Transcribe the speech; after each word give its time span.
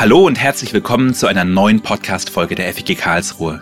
Hallo 0.00 0.24
und 0.24 0.38
herzlich 0.38 0.72
willkommen 0.72 1.12
zu 1.12 1.26
einer 1.26 1.42
neuen 1.42 1.80
Podcast-Folge 1.80 2.54
der 2.54 2.72
FG 2.72 2.94
Karlsruhe. 2.94 3.60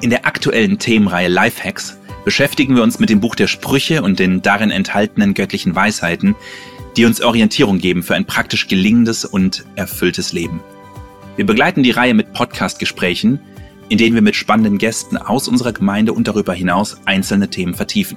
In 0.00 0.08
der 0.08 0.24
aktuellen 0.24 0.78
Themenreihe 0.78 1.28
Lifehacks 1.28 1.98
beschäftigen 2.24 2.74
wir 2.74 2.82
uns 2.82 2.98
mit 2.98 3.10
dem 3.10 3.20
Buch 3.20 3.34
der 3.34 3.48
Sprüche 3.48 4.00
und 4.00 4.18
den 4.18 4.40
darin 4.40 4.70
enthaltenen 4.70 5.34
göttlichen 5.34 5.76
Weisheiten, 5.76 6.36
die 6.96 7.04
uns 7.04 7.20
Orientierung 7.20 7.80
geben 7.80 8.02
für 8.02 8.14
ein 8.14 8.24
praktisch 8.24 8.66
gelingendes 8.66 9.26
und 9.26 9.66
erfülltes 9.76 10.32
Leben. 10.32 10.60
Wir 11.36 11.44
begleiten 11.44 11.82
die 11.82 11.90
Reihe 11.90 12.14
mit 12.14 12.32
Podcast-Gesprächen, 12.32 13.38
in 13.90 13.98
denen 13.98 14.14
wir 14.14 14.22
mit 14.22 14.36
spannenden 14.36 14.78
Gästen 14.78 15.18
aus 15.18 15.48
unserer 15.48 15.74
Gemeinde 15.74 16.14
und 16.14 16.28
darüber 16.28 16.54
hinaus 16.54 16.96
einzelne 17.04 17.50
Themen 17.50 17.74
vertiefen. 17.74 18.16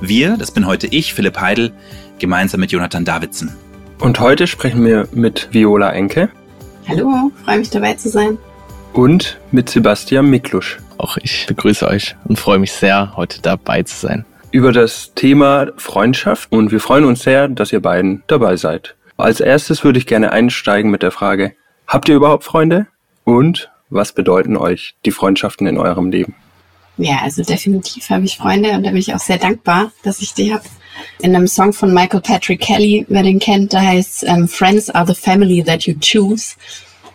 Wir, 0.00 0.38
das 0.38 0.52
bin 0.52 0.66
heute 0.66 0.86
ich, 0.86 1.12
Philipp 1.12 1.38
Heidel, 1.38 1.74
gemeinsam 2.18 2.60
mit 2.60 2.72
Jonathan 2.72 3.04
Davidson. 3.04 3.52
Und 3.98 4.20
heute 4.20 4.46
sprechen 4.46 4.82
wir 4.86 5.06
mit 5.12 5.50
Viola 5.52 5.92
Enke. 5.92 6.30
Hallo, 6.88 7.32
freue 7.44 7.58
mich 7.58 7.70
dabei 7.70 7.94
zu 7.94 8.08
sein. 8.08 8.38
Und 8.92 9.40
mit 9.50 9.68
Sebastian 9.68 10.30
Miklusch. 10.30 10.78
Auch 10.98 11.16
ich 11.16 11.46
begrüße 11.46 11.86
euch 11.86 12.14
und 12.24 12.38
freue 12.38 12.60
mich 12.60 12.70
sehr, 12.70 13.16
heute 13.16 13.42
dabei 13.42 13.82
zu 13.82 13.96
sein. 13.96 14.24
Über 14.52 14.70
das 14.70 15.12
Thema 15.14 15.66
Freundschaft 15.76 16.52
und 16.52 16.70
wir 16.70 16.78
freuen 16.78 17.04
uns 17.04 17.24
sehr, 17.24 17.48
dass 17.48 17.72
ihr 17.72 17.80
beiden 17.80 18.22
dabei 18.28 18.56
seid. 18.56 18.94
Als 19.16 19.40
erstes 19.40 19.82
würde 19.82 19.98
ich 19.98 20.06
gerne 20.06 20.30
einsteigen 20.30 20.92
mit 20.92 21.02
der 21.02 21.10
Frage, 21.10 21.56
habt 21.88 22.08
ihr 22.08 22.14
überhaupt 22.14 22.44
Freunde? 22.44 22.86
Und 23.24 23.68
was 23.90 24.12
bedeuten 24.12 24.56
euch 24.56 24.94
die 25.04 25.10
Freundschaften 25.10 25.66
in 25.66 25.78
eurem 25.78 26.10
Leben? 26.12 26.36
Ja, 26.98 27.18
also 27.22 27.42
definitiv 27.42 28.08
habe 28.08 28.24
ich 28.24 28.38
Freunde 28.38 28.70
und 28.70 28.84
da 28.84 28.90
bin 28.90 28.98
ich 28.98 29.12
auch 29.12 29.20
sehr 29.20 29.38
dankbar, 29.38 29.90
dass 30.02 30.20
ich 30.20 30.32
die 30.34 30.52
habe. 30.54 30.64
In 31.18 31.36
einem 31.36 31.46
Song 31.46 31.72
von 31.74 31.92
Michael 31.92 32.22
Patrick 32.22 32.60
Kelly, 32.60 33.04
wer 33.08 33.22
den 33.22 33.38
kennt, 33.38 33.74
da 33.74 33.80
heißt 33.80 34.24
ähm, 34.24 34.48
Friends 34.48 34.88
are 34.90 35.06
the 35.06 35.14
family 35.14 35.62
that 35.62 35.82
you 35.82 35.94
choose. 36.00 36.56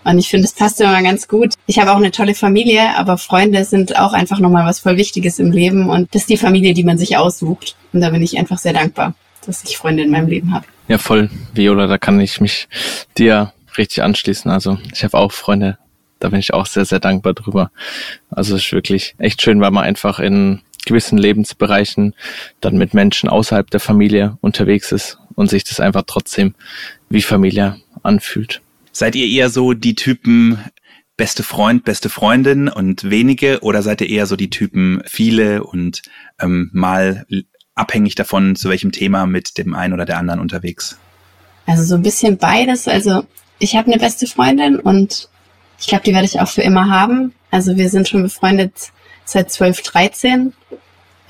Und 0.03 0.17
ich 0.17 0.29
finde, 0.29 0.45
es 0.45 0.53
passt 0.53 0.81
immer 0.81 1.01
ganz 1.03 1.27
gut. 1.27 1.53
Ich 1.67 1.79
habe 1.79 1.91
auch 1.91 1.97
eine 1.97 2.11
tolle 2.11 2.35
Familie, 2.35 2.95
aber 2.97 3.17
Freunde 3.17 3.63
sind 3.65 3.99
auch 3.99 4.13
einfach 4.13 4.39
nochmal 4.39 4.65
was 4.65 4.79
voll 4.79 4.97
Wichtiges 4.97 5.39
im 5.39 5.51
Leben. 5.51 5.89
Und 5.89 6.13
das 6.13 6.23
ist 6.23 6.29
die 6.29 6.37
Familie, 6.37 6.73
die 6.73 6.83
man 6.83 6.97
sich 6.97 7.17
aussucht. 7.17 7.75
Und 7.93 8.01
da 8.01 8.09
bin 8.09 8.21
ich 8.21 8.37
einfach 8.37 8.57
sehr 8.57 8.73
dankbar, 8.73 9.13
dass 9.45 9.63
ich 9.63 9.77
Freunde 9.77 10.03
in 10.03 10.11
meinem 10.11 10.27
Leben 10.27 10.53
habe. 10.53 10.65
Ja, 10.87 10.97
voll, 10.97 11.29
Viola, 11.53 11.87
da 11.87 11.97
kann 11.97 12.19
ich 12.19 12.41
mich 12.41 12.67
dir 13.17 13.53
richtig 13.77 14.03
anschließen. 14.03 14.49
Also 14.49 14.77
ich 14.93 15.03
habe 15.03 15.17
auch 15.17 15.31
Freunde, 15.31 15.77
da 16.19 16.29
bin 16.29 16.39
ich 16.39 16.53
auch 16.53 16.65
sehr, 16.65 16.85
sehr 16.85 16.99
dankbar 16.99 17.33
drüber. 17.33 17.71
Also 18.29 18.55
es 18.55 18.65
ist 18.65 18.71
wirklich 18.73 19.15
echt 19.17 19.41
schön, 19.41 19.61
weil 19.61 19.71
man 19.71 19.83
einfach 19.83 20.19
in 20.19 20.61
gewissen 20.85 21.17
Lebensbereichen 21.17 22.15
dann 22.59 22.77
mit 22.77 22.93
Menschen 22.93 23.29
außerhalb 23.29 23.69
der 23.69 23.79
Familie 23.79 24.37
unterwegs 24.41 24.91
ist 24.91 25.19
und 25.35 25.49
sich 25.49 25.63
das 25.63 25.79
einfach 25.79 26.03
trotzdem 26.07 26.55
wie 27.09 27.21
Familie 27.21 27.77
anfühlt. 28.03 28.61
Seid 28.91 29.15
ihr 29.15 29.27
eher 29.27 29.49
so 29.49 29.73
die 29.73 29.95
Typen 29.95 30.59
beste 31.17 31.43
Freund, 31.43 31.83
beste 31.83 32.09
Freundin 32.09 32.67
und 32.67 33.09
wenige 33.09 33.59
oder 33.61 33.83
seid 33.83 34.01
ihr 34.01 34.09
eher 34.09 34.25
so 34.25 34.35
die 34.35 34.49
Typen 34.49 35.01
viele 35.05 35.63
und 35.63 36.01
ähm, 36.39 36.69
mal 36.73 37.25
abhängig 37.75 38.15
davon, 38.15 38.55
zu 38.55 38.69
welchem 38.69 38.91
Thema 38.91 39.25
mit 39.25 39.57
dem 39.57 39.73
einen 39.73 39.93
oder 39.93 40.05
der 40.05 40.17
anderen 40.17 40.39
unterwegs? 40.39 40.97
Also 41.65 41.83
so 41.83 41.95
ein 41.95 42.01
bisschen 42.01 42.37
beides. 42.37 42.87
Also 42.87 43.23
ich 43.59 43.75
habe 43.75 43.91
eine 43.91 43.99
beste 43.99 44.27
Freundin 44.27 44.79
und 44.79 45.29
ich 45.79 45.87
glaube, 45.87 46.03
die 46.03 46.13
werde 46.13 46.25
ich 46.25 46.39
auch 46.39 46.49
für 46.49 46.61
immer 46.61 46.89
haben. 46.89 47.33
Also 47.49 47.77
wir 47.77 47.89
sind 47.89 48.07
schon 48.07 48.23
befreundet 48.23 48.91
seit 49.25 49.51
12, 49.51 49.81
13, 49.81 50.53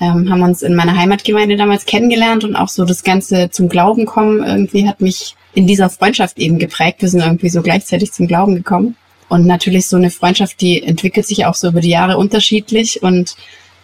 ähm, 0.02 0.28
haben 0.30 0.42
uns 0.42 0.62
in 0.62 0.74
meiner 0.74 0.96
Heimatgemeinde 0.96 1.56
damals 1.56 1.86
kennengelernt 1.86 2.42
und 2.42 2.56
auch 2.56 2.68
so 2.68 2.84
das 2.84 3.04
Ganze 3.04 3.50
zum 3.50 3.68
Glauben 3.68 4.04
kommen 4.04 4.42
irgendwie 4.42 4.88
hat 4.88 5.00
mich 5.00 5.36
in 5.54 5.66
dieser 5.66 5.88
Freundschaft 5.88 6.38
eben 6.38 6.58
geprägt. 6.58 7.02
Wir 7.02 7.08
sind 7.08 7.20
irgendwie 7.20 7.50
so 7.50 7.62
gleichzeitig 7.62 8.12
zum 8.12 8.26
Glauben 8.26 8.56
gekommen. 8.56 8.96
Und 9.28 9.46
natürlich 9.46 9.86
so 9.86 9.96
eine 9.96 10.10
Freundschaft, 10.10 10.60
die 10.60 10.82
entwickelt 10.82 11.26
sich 11.26 11.46
auch 11.46 11.54
so 11.54 11.68
über 11.68 11.80
die 11.80 11.90
Jahre 11.90 12.18
unterschiedlich 12.18 13.02
und 13.02 13.36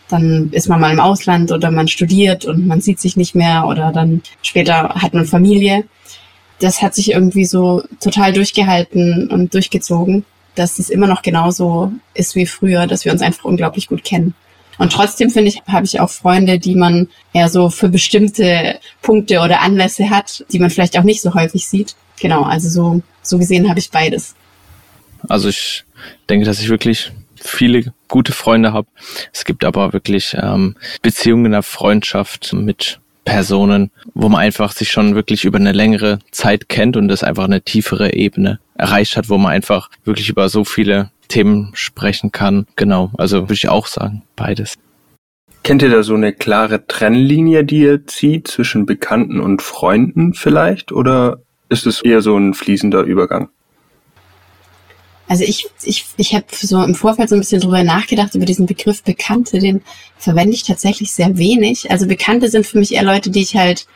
dann 0.09 0.49
ist 0.53 0.69
man 0.69 0.81
mal 0.81 0.93
im 0.93 1.01
Ausland 1.01 1.53
oder 1.53 1.71
man 1.71 1.87
studiert 1.87 2.45
und 2.47 2.67
man 2.67 2.81
sieht 2.81 2.99
sich 2.99 3.17
nicht 3.17 3.35
mehr 3.35 3.67
oder 3.67 3.93
dann 3.93 4.23
später 4.43 4.95
hat 4.95 5.15
man 5.15 5.25
Familie. 5.25 5.85
Das 6.59 6.83
hat 6.83 6.95
sich 6.95 7.13
irgendwie 7.13 7.45
so 7.45 7.85
total 8.01 8.33
durchgehalten 8.33 9.29
und 9.31 9.55
durchgezogen 9.55 10.25
dass 10.59 10.81
es 10.81 10.91
immer 10.91 11.07
noch 11.07 11.23
genauso 11.23 11.93
ist 12.15 12.35
wie 12.35 12.47
früher, 12.47 12.87
dass 12.89 13.05
wir 13.05 13.13
uns 13.13 13.23
einfach 13.23 13.45
unglaublich 13.45 13.87
gut 13.87 14.03
kennen. 14.03 14.35
Und 14.79 14.93
trotzdem 14.93 15.31
finde 15.31 15.49
ich, 15.49 15.63
habe 15.67 15.85
ich 15.85 16.01
auch 16.01 16.11
Freunde, 16.11 16.59
die 16.59 16.77
man 16.77 17.09
eher 17.33 17.49
so 17.49 17.69
für 17.69 17.89
bestimmte 17.89 18.79
Punkte 19.03 19.41
oder 19.41 19.61
Anlässe 19.61 20.09
hat, 20.09 20.45
die 20.53 20.61
man 20.61 20.71
vielleicht 20.71 20.97
auch 20.99 21.03
nicht 21.03 21.21
so 21.21 21.35
häufig 21.35 21.67
sieht. 21.67 21.97
Genau, 22.21 22.43
also 22.43 22.69
so, 22.69 23.03
so 23.23 23.39
gesehen 23.39 23.69
habe 23.69 23.81
ich 23.81 23.91
beides. 23.91 24.35
Also 25.29 25.49
ich 25.49 25.85
denke, 26.29 26.47
dass 26.47 26.61
ich 26.61 26.69
wirklich 26.69 27.13
viele 27.35 27.93
gute 28.09 28.33
Freunde 28.33 28.73
habe. 28.73 28.89
Es 29.33 29.45
gibt 29.45 29.65
aber 29.65 29.93
wirklich 29.93 30.37
ähm, 30.41 30.77
Beziehungen 31.03 31.53
der 31.53 31.63
Freundschaft 31.63 32.53
mit 32.53 33.01
Personen, 33.29 33.91
wo 34.15 34.31
man 34.31 34.41
einfach 34.41 34.73
sich 34.73 34.91
schon 34.91 35.15
wirklich 35.15 35.45
über 35.45 35.59
eine 35.59 35.73
längere 35.73 36.19
Zeit 36.31 36.71
kennt 36.71 36.97
und 36.97 37.09
das 37.09 37.23
einfach 37.23 37.45
eine 37.45 37.61
tiefere 37.61 38.15
Ebene 38.15 38.59
erreicht 38.75 39.19
hat, 39.19 39.29
wo 39.29 39.37
man 39.37 39.53
einfach 39.53 39.91
wirklich 40.05 40.31
über 40.31 40.49
so 40.49 40.65
viele 40.65 41.11
Themen 41.29 41.71
sprechen 41.75 42.33
kann. 42.33 42.67
Genau, 42.77 43.11
also 43.19 43.43
würde 43.43 43.53
ich 43.53 43.69
auch 43.69 43.87
sagen, 43.87 44.23
beides. 44.35 44.79
Kennt 45.63 45.83
ihr 45.83 45.91
da 45.91 46.03
so 46.03 46.15
eine 46.15 46.33
klare 46.33 46.87
Trennlinie, 46.87 47.65
die 47.65 47.81
ihr 47.81 48.07
zieht 48.07 48.49
zwischen 48.49 48.87
Bekannten 48.87 49.41
und 49.41 49.61
Freunden 49.61 50.33
vielleicht? 50.33 50.91
Oder 50.91 51.41
ist 51.69 51.87
es 51.87 52.01
eher 52.01 52.23
so 52.23 52.35
ein 52.35 52.55
fließender 52.55 53.03
Übergang? 53.03 53.51
Also 55.29 55.45
ich, 55.45 55.67
ich, 55.83 56.07
ich 56.17 56.35
habe 56.35 56.47
so 56.51 56.83
im 56.83 56.95
Vorfeld 56.95 57.29
so 57.29 57.37
ein 57.37 57.41
bisschen 57.41 57.61
drüber 57.61 57.85
nachgedacht, 57.85 58.35
über 58.35 58.47
diesen 58.47 58.65
Begriff 58.65 59.03
Bekannte, 59.03 59.59
den 59.59 59.83
verwende 60.17 60.55
ich 60.55 60.63
tatsächlich 60.63 61.13
sehr 61.13 61.37
wenig. 61.37 61.91
Also 61.91 62.07
Bekannte 62.07 62.49
sind 62.49 62.67
für 62.67 62.79
mich 62.79 62.95
eher 62.95 63.03
Leute, 63.03 63.31
die 63.31 63.43
ich 63.43 63.55
halt, 63.55 63.87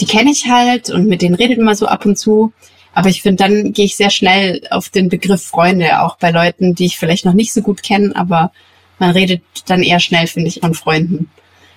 die 0.00 0.06
kenne 0.06 0.30
ich 0.30 0.46
halt 0.46 0.88
und 0.88 1.06
mit 1.06 1.20
denen 1.20 1.34
redet 1.34 1.58
man 1.58 1.76
so 1.76 1.86
ab 1.86 2.06
und 2.06 2.18
zu. 2.18 2.52
Aber 2.94 3.10
ich 3.10 3.22
finde, 3.22 3.44
dann 3.44 3.72
gehe 3.72 3.84
ich 3.84 3.96
sehr 3.96 4.10
schnell 4.10 4.62
auf 4.70 4.88
den 4.88 5.10
Begriff 5.10 5.42
Freunde, 5.42 6.00
auch 6.00 6.16
bei 6.16 6.30
Leuten, 6.30 6.74
die 6.74 6.86
ich 6.86 6.98
vielleicht 6.98 7.26
noch 7.26 7.34
nicht 7.34 7.52
so 7.52 7.60
gut 7.60 7.82
kenne, 7.82 8.16
aber 8.16 8.50
man 8.98 9.10
redet 9.10 9.42
dann 9.66 9.82
eher 9.82 10.00
schnell, 10.00 10.26
finde 10.26 10.48
ich, 10.48 10.60
von 10.60 10.74
Freunden. 10.74 11.30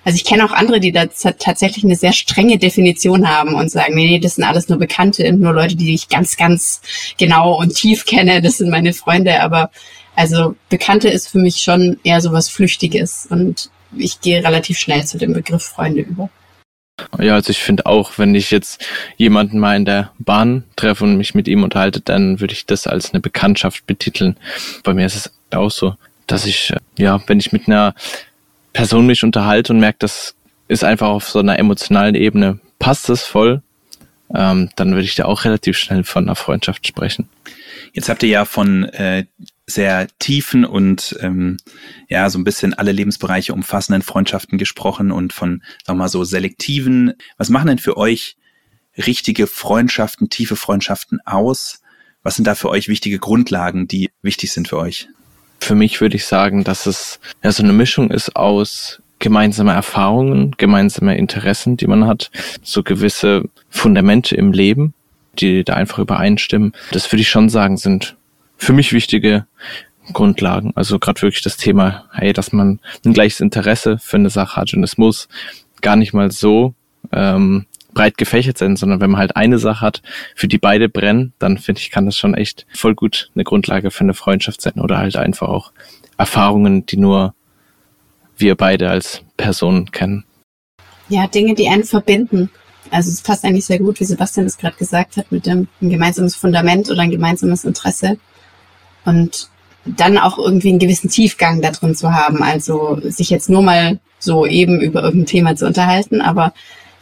Also 0.04 0.16
ich 0.16 0.24
kenne 0.24 0.44
auch 0.44 0.52
andere, 0.52 0.80
die 0.80 0.92
da 0.92 1.06
tatsächlich 1.06 1.84
eine 1.84 1.96
sehr 1.96 2.12
strenge 2.12 2.58
Definition 2.58 3.28
haben 3.28 3.54
und 3.54 3.70
sagen, 3.70 3.94
nee, 3.94 4.06
nee, 4.06 4.18
das 4.18 4.34
sind 4.36 4.44
alles 4.44 4.68
nur 4.68 4.78
Bekannte 4.78 5.26
und 5.28 5.40
nur 5.40 5.52
Leute, 5.52 5.76
die 5.76 5.94
ich 5.94 6.08
ganz, 6.08 6.36
ganz 6.36 6.82
genau 7.18 7.58
und 7.58 7.74
tief 7.74 8.04
kenne, 8.04 8.42
das 8.42 8.58
sind 8.58 8.70
meine 8.70 8.92
Freunde. 8.92 9.40
Aber 9.40 9.70
also 10.14 10.56
Bekannte 10.68 11.08
ist 11.08 11.28
für 11.28 11.38
mich 11.38 11.56
schon 11.56 11.98
eher 12.04 12.20
so 12.20 12.32
was 12.32 12.48
Flüchtiges 12.48 13.26
und 13.30 13.70
ich 13.96 14.20
gehe 14.20 14.44
relativ 14.44 14.78
schnell 14.78 15.04
zu 15.04 15.18
dem 15.18 15.32
Begriff 15.32 15.62
Freunde 15.62 16.02
über. 16.02 16.28
Ja, 17.18 17.34
also 17.34 17.50
ich 17.50 17.58
finde 17.58 17.86
auch, 17.86 18.18
wenn 18.18 18.34
ich 18.34 18.50
jetzt 18.50 18.86
jemanden 19.16 19.58
mal 19.58 19.76
in 19.76 19.84
der 19.84 20.12
Bahn 20.18 20.64
treffe 20.76 21.04
und 21.04 21.16
mich 21.16 21.34
mit 21.34 21.48
ihm 21.48 21.64
unterhalte, 21.64 22.00
dann 22.00 22.40
würde 22.40 22.52
ich 22.52 22.66
das 22.66 22.86
als 22.86 23.12
eine 23.12 23.20
Bekanntschaft 23.20 23.86
betiteln. 23.86 24.36
Bei 24.84 24.94
mir 24.94 25.06
ist 25.06 25.16
es 25.16 25.32
auch 25.50 25.70
so, 25.70 25.94
dass 26.26 26.46
ich, 26.46 26.72
ja, 26.96 27.20
wenn 27.26 27.40
ich 27.40 27.52
mit 27.52 27.66
einer 27.66 27.94
Person 28.74 29.06
mich 29.06 29.24
unterhalte 29.24 29.72
und 29.72 29.80
merke, 29.80 30.00
das 30.00 30.34
ist 30.68 30.84
einfach 30.84 31.08
auf 31.08 31.30
so 31.30 31.38
einer 31.38 31.58
emotionalen 31.58 32.14
Ebene, 32.14 32.60
passt 32.78 33.08
es 33.08 33.22
voll, 33.22 33.62
ähm, 34.34 34.68
dann 34.76 34.90
würde 34.90 35.04
ich 35.04 35.14
da 35.14 35.24
auch 35.24 35.44
relativ 35.44 35.78
schnell 35.78 36.04
von 36.04 36.24
einer 36.24 36.34
Freundschaft 36.34 36.86
sprechen. 36.86 37.28
Jetzt 37.92 38.08
habt 38.08 38.22
ihr 38.24 38.28
ja 38.28 38.44
von 38.44 38.84
äh, 38.84 39.24
sehr 39.66 40.08
tiefen 40.18 40.64
und 40.64 41.16
ähm, 41.20 41.56
ja 42.08 42.28
so 42.28 42.38
ein 42.38 42.44
bisschen 42.44 42.74
alle 42.74 42.92
Lebensbereiche 42.92 43.54
umfassenden 43.54 44.02
Freundschaften 44.02 44.58
gesprochen 44.58 45.12
und 45.12 45.32
von 45.32 45.62
sagen 45.84 45.98
wir 45.98 46.04
mal 46.04 46.08
so 46.08 46.24
selektiven. 46.24 47.14
Was 47.38 47.48
machen 47.48 47.68
denn 47.68 47.78
für 47.78 47.96
euch 47.96 48.36
richtige 48.98 49.46
Freundschaften, 49.46 50.28
tiefe 50.28 50.56
Freundschaften 50.56 51.20
aus? 51.24 51.80
Was 52.22 52.36
sind 52.36 52.46
da 52.46 52.54
für 52.54 52.70
euch 52.70 52.88
wichtige 52.88 53.18
Grundlagen, 53.18 53.86
die 53.86 54.10
wichtig 54.22 54.52
sind 54.52 54.68
für 54.68 54.78
euch? 54.78 55.08
Für 55.64 55.74
mich 55.74 56.02
würde 56.02 56.16
ich 56.16 56.26
sagen, 56.26 56.62
dass 56.62 56.84
es 56.84 57.18
ja 57.42 57.50
so 57.50 57.62
eine 57.62 57.72
Mischung 57.72 58.10
ist 58.10 58.36
aus 58.36 59.00
gemeinsame 59.18 59.72
Erfahrungen, 59.72 60.50
gemeinsame 60.58 61.16
Interessen, 61.16 61.78
die 61.78 61.86
man 61.86 62.06
hat, 62.06 62.30
so 62.62 62.82
gewisse 62.82 63.44
Fundamente 63.70 64.36
im 64.36 64.52
Leben, 64.52 64.92
die 65.38 65.64
da 65.64 65.72
einfach 65.72 66.00
übereinstimmen. 66.00 66.74
Das 66.92 67.10
würde 67.10 67.22
ich 67.22 67.30
schon 67.30 67.48
sagen, 67.48 67.78
sind 67.78 68.14
für 68.58 68.74
mich 68.74 68.92
wichtige 68.92 69.46
Grundlagen. 70.12 70.72
Also 70.74 70.98
gerade 70.98 71.22
wirklich 71.22 71.42
das 71.42 71.56
Thema, 71.56 72.10
hey, 72.12 72.34
dass 72.34 72.52
man 72.52 72.78
ein 73.02 73.14
gleiches 73.14 73.40
Interesse 73.40 73.96
für 73.96 74.18
eine 74.18 74.28
Sache 74.28 74.56
hat 74.56 74.74
und 74.74 74.84
es 74.84 74.98
muss 74.98 75.28
gar 75.80 75.96
nicht 75.96 76.12
mal 76.12 76.30
so 76.30 76.74
ähm, 77.10 77.64
breit 77.94 78.18
gefächert 78.18 78.58
sein, 78.58 78.76
sondern 78.76 79.00
wenn 79.00 79.10
man 79.10 79.20
halt 79.20 79.36
eine 79.36 79.58
Sache 79.58 79.80
hat, 79.80 80.02
für 80.34 80.48
die 80.48 80.58
beide 80.58 80.88
brennen, 80.88 81.32
dann 81.38 81.58
finde 81.58 81.80
ich, 81.80 81.90
kann 81.90 82.06
das 82.06 82.16
schon 82.16 82.34
echt 82.34 82.66
voll 82.74 82.94
gut 82.94 83.30
eine 83.34 83.44
Grundlage 83.44 83.90
für 83.90 84.04
eine 84.04 84.14
Freundschaft 84.14 84.60
sein 84.60 84.80
oder 84.80 84.98
halt 84.98 85.16
einfach 85.16 85.48
auch 85.48 85.72
Erfahrungen, 86.18 86.86
die 86.86 86.96
nur 86.96 87.34
wir 88.36 88.54
beide 88.56 88.90
als 88.90 89.22
Person 89.36 89.90
kennen. 89.90 90.24
Ja, 91.08 91.26
Dinge, 91.26 91.54
die 91.54 91.68
einen 91.68 91.84
verbinden. 91.84 92.50
Also 92.90 93.10
es 93.10 93.22
passt 93.22 93.44
eigentlich 93.44 93.64
sehr 93.64 93.78
gut, 93.78 94.00
wie 94.00 94.04
Sebastian 94.04 94.46
es 94.46 94.58
gerade 94.58 94.76
gesagt 94.76 95.16
hat, 95.16 95.30
mit 95.32 95.46
dem 95.46 95.68
ein 95.80 95.90
gemeinsames 95.90 96.34
Fundament 96.34 96.90
oder 96.90 97.02
ein 97.02 97.10
gemeinsames 97.10 97.64
Interesse. 97.64 98.18
Und 99.04 99.48
dann 99.84 100.18
auch 100.18 100.38
irgendwie 100.38 100.70
einen 100.70 100.78
gewissen 100.78 101.10
Tiefgang 101.10 101.60
da 101.60 101.70
drin 101.70 101.94
zu 101.94 102.12
haben. 102.12 102.42
Also 102.42 102.98
sich 103.02 103.30
jetzt 103.30 103.50
nur 103.50 103.62
mal 103.62 104.00
so 104.18 104.46
eben 104.46 104.80
über 104.80 105.02
irgendein 105.02 105.26
Thema 105.26 105.56
zu 105.56 105.66
unterhalten, 105.66 106.20
aber 106.20 106.54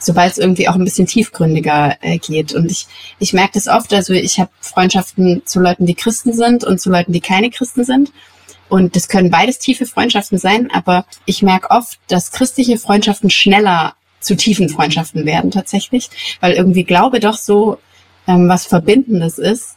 sobald 0.02 0.32
es 0.32 0.38
irgendwie 0.38 0.68
auch 0.68 0.74
ein 0.74 0.84
bisschen 0.84 1.06
tiefgründiger 1.06 1.96
äh, 2.00 2.18
geht. 2.18 2.54
Und 2.54 2.70
ich, 2.70 2.86
ich 3.18 3.32
merke 3.32 3.52
das 3.54 3.68
oft, 3.68 3.92
also 3.92 4.12
ich 4.12 4.40
habe 4.40 4.50
Freundschaften 4.60 5.42
zu 5.44 5.60
Leuten, 5.60 5.86
die 5.86 5.94
Christen 5.94 6.32
sind 6.32 6.64
und 6.64 6.80
zu 6.80 6.90
Leuten, 6.90 7.12
die 7.12 7.20
keine 7.20 7.50
Christen 7.50 7.84
sind. 7.84 8.12
Und 8.68 8.96
das 8.96 9.08
können 9.08 9.30
beides 9.30 9.58
tiefe 9.58 9.86
Freundschaften 9.86 10.38
sein, 10.38 10.70
aber 10.72 11.04
ich 11.26 11.42
merke 11.42 11.70
oft, 11.70 11.98
dass 12.08 12.32
christliche 12.32 12.78
Freundschaften 12.78 13.28
schneller 13.28 13.94
zu 14.20 14.36
tiefen 14.36 14.68
Freundschaften 14.68 15.26
werden 15.26 15.50
tatsächlich, 15.50 16.08
weil 16.40 16.52
irgendwie 16.54 16.84
Glaube 16.84 17.20
doch 17.20 17.36
so 17.36 17.78
ähm, 18.26 18.48
was 18.48 18.66
Verbindendes 18.66 19.38
ist. 19.38 19.76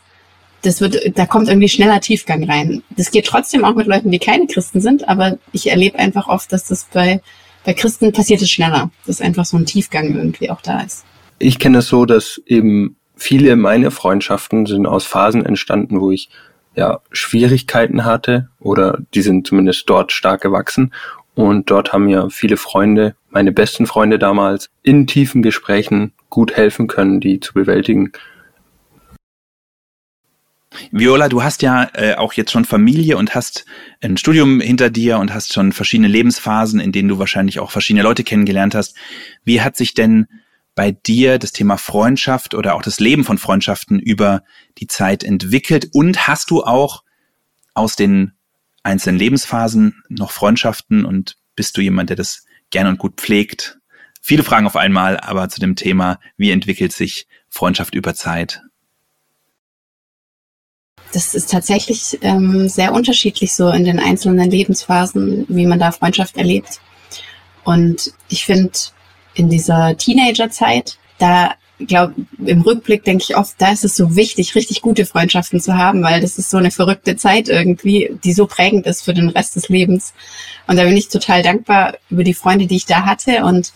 Das 0.62 0.82
wird, 0.82 1.18
da 1.18 1.26
kommt 1.26 1.48
irgendwie 1.48 1.70
schneller 1.70 2.00
Tiefgang 2.00 2.44
rein. 2.50 2.84
Das 2.96 3.12
geht 3.12 3.26
trotzdem 3.26 3.66
auch 3.66 3.76
mit 3.76 3.86
Leuten, 3.86 4.12
die 4.12 4.20
keine 4.20 4.48
Christen 4.48 4.82
sind, 4.82 5.08
aber 5.08 5.38
ich 5.52 5.70
erlebe 5.70 6.00
einfach 6.00 6.28
oft, 6.28 6.52
dass 6.52 6.66
das 6.66 6.88
bei 6.92 7.22
bei 7.66 7.74
Christen 7.74 8.14
passiert 8.14 8.42
es 8.42 8.50
schneller, 8.50 8.92
dass 9.06 9.22
einfach 9.22 9.46
so 9.46 9.58
ein 9.58 9.66
Tiefgang 9.66 10.16
irgendwie 10.16 10.50
auch 10.50 10.62
da 10.62 10.82
ist. 10.82 11.04
Ich 11.40 11.60
kenne 11.60 11.80
es 11.80 11.88
so, 11.88 12.06
dass 12.06 12.42
eben 12.46 12.96
viele 13.18 13.56
meiner 13.56 13.92
Freundschaften 13.92 14.66
sind 14.66 14.86
aus 14.86 15.06
Phasen 15.06 15.46
entstanden, 15.46 16.00
wo 16.00 16.12
ich 16.12 16.30
ja 16.76 17.00
Schwierigkeiten 17.12 18.06
hatte 18.06 18.50
oder 18.60 19.00
die 19.14 19.22
sind 19.22 19.48
zumindest 19.48 19.90
dort 19.90 20.12
stark 20.12 20.42
gewachsen. 20.42 20.94
Und 21.34 21.70
dort 21.70 21.92
haben 21.92 22.06
mir 22.06 22.30
viele 22.30 22.56
Freunde, 22.56 23.16
meine 23.30 23.52
besten 23.52 23.88
Freunde 23.88 24.20
damals, 24.20 24.70
in 24.84 25.06
tiefen 25.06 25.42
Gesprächen 25.42 26.14
gut 26.30 26.56
helfen 26.56 26.88
können, 26.88 27.20
die 27.20 27.42
zu 27.42 27.54
bewältigen. 27.54 28.14
Viola, 30.92 31.30
du 31.30 31.44
hast 31.44 31.62
ja 31.62 31.90
äh, 31.94 32.16
auch 32.16 32.34
jetzt 32.34 32.52
schon 32.52 32.66
Familie 32.66 33.18
und 33.18 33.36
hast 33.36 33.66
ein 34.02 34.18
Studium 34.18 34.60
hinter 34.60 34.90
dir 34.90 35.18
und 35.20 35.34
hast 35.34 35.54
schon 35.54 35.72
verschiedene 35.72 36.08
Lebensphasen, 36.08 36.80
in 36.80 36.92
denen 36.92 37.10
du 37.10 37.20
wahrscheinlich 37.20 37.60
auch 37.60 37.72
verschiedene 37.72 38.04
Leute 38.04 38.24
kennengelernt 38.24 38.76
hast. 38.76 38.96
Wie 39.44 39.62
hat 39.62 39.76
sich 39.76 39.94
denn 39.94 40.28
bei 40.76 40.92
dir 40.92 41.40
das 41.40 41.54
Thema 41.54 41.78
Freundschaft 41.78 42.54
oder 42.54 42.76
auch 42.76 42.82
das 42.82 43.00
Leben 43.00 43.24
von 43.24 43.38
Freundschaften 43.38 44.00
über 44.00 44.44
die 44.78 44.88
Zeit 44.88 45.24
entwickelt? 45.24 45.90
Und 45.94 46.28
hast 46.28 46.52
du 46.52 46.64
auch 46.64 47.04
aus 47.74 47.96
den 47.96 48.34
einzelnen 48.84 49.18
Lebensphasen 49.18 50.04
noch 50.10 50.32
Freundschaften 50.32 51.06
und 51.06 51.38
bist 51.56 51.78
du 51.78 51.82
jemand, 51.82 52.10
der 52.10 52.18
das 52.18 52.46
gern 52.70 52.88
und 52.88 53.00
gut 53.00 53.16
pflegt? 53.18 53.80
Viele 54.22 54.44
Fragen 54.44 54.66
auf 54.66 54.76
einmal, 54.76 55.20
aber 55.20 55.50
zu 55.50 55.60
dem 55.60 55.76
Thema, 55.76 56.20
wie 56.38 56.52
entwickelt 56.52 56.92
sich 56.92 57.28
Freundschaft 57.50 57.96
über 57.96 58.16
Zeit? 58.16 58.62
Das 61.14 61.34
ist 61.34 61.52
tatsächlich 61.52 62.18
ähm, 62.22 62.68
sehr 62.68 62.94
unterschiedlich 62.94 63.54
so 63.54 63.70
in 63.70 63.86
den 63.86 64.00
einzelnen 64.00 64.50
Lebensphasen, 64.50 65.46
wie 65.48 65.66
man 65.66 65.80
da 65.80 65.92
Freundschaft 65.92 66.38
erlebt. 66.38 66.82
Und 67.64 68.14
ich 68.30 68.46
finde, 68.46 68.72
in 69.34 69.50
dieser 69.50 69.98
Teenagerzeit, 69.98 70.98
da 71.18 71.56
glaube 71.80 72.14
im 72.46 72.62
Rückblick 72.62 73.04
denke 73.04 73.26
ich 73.28 73.36
oft, 73.36 73.56
da 73.58 73.72
ist 73.72 73.84
es 73.84 73.96
so 73.96 74.16
wichtig, 74.16 74.56
richtig 74.56 74.82
gute 74.82 75.06
Freundschaften 75.06 75.60
zu 75.60 75.76
haben, 75.76 76.04
weil 76.04 76.22
das 76.22 76.38
ist 76.38 76.50
so 76.50 76.58
eine 76.58 76.72
verrückte 76.72 77.18
Zeit 77.18 77.50
irgendwie, 77.50 78.18
die 78.24 78.34
so 78.34 78.48
prägend 78.48 78.86
ist 78.86 79.04
für 79.04 79.14
den 79.14 79.30
Rest 79.30 79.56
des 79.56 79.68
Lebens. 79.68 80.14
Und 80.68 80.78
da 80.78 80.84
bin 80.84 80.96
ich 80.96 81.10
total 81.10 81.42
dankbar 81.42 81.96
über 82.10 82.24
die 82.24 82.34
Freunde, 82.34 82.68
die 82.68 82.78
ich 82.78 82.86
da 82.86 83.06
hatte. 83.06 83.44
Und 83.44 83.74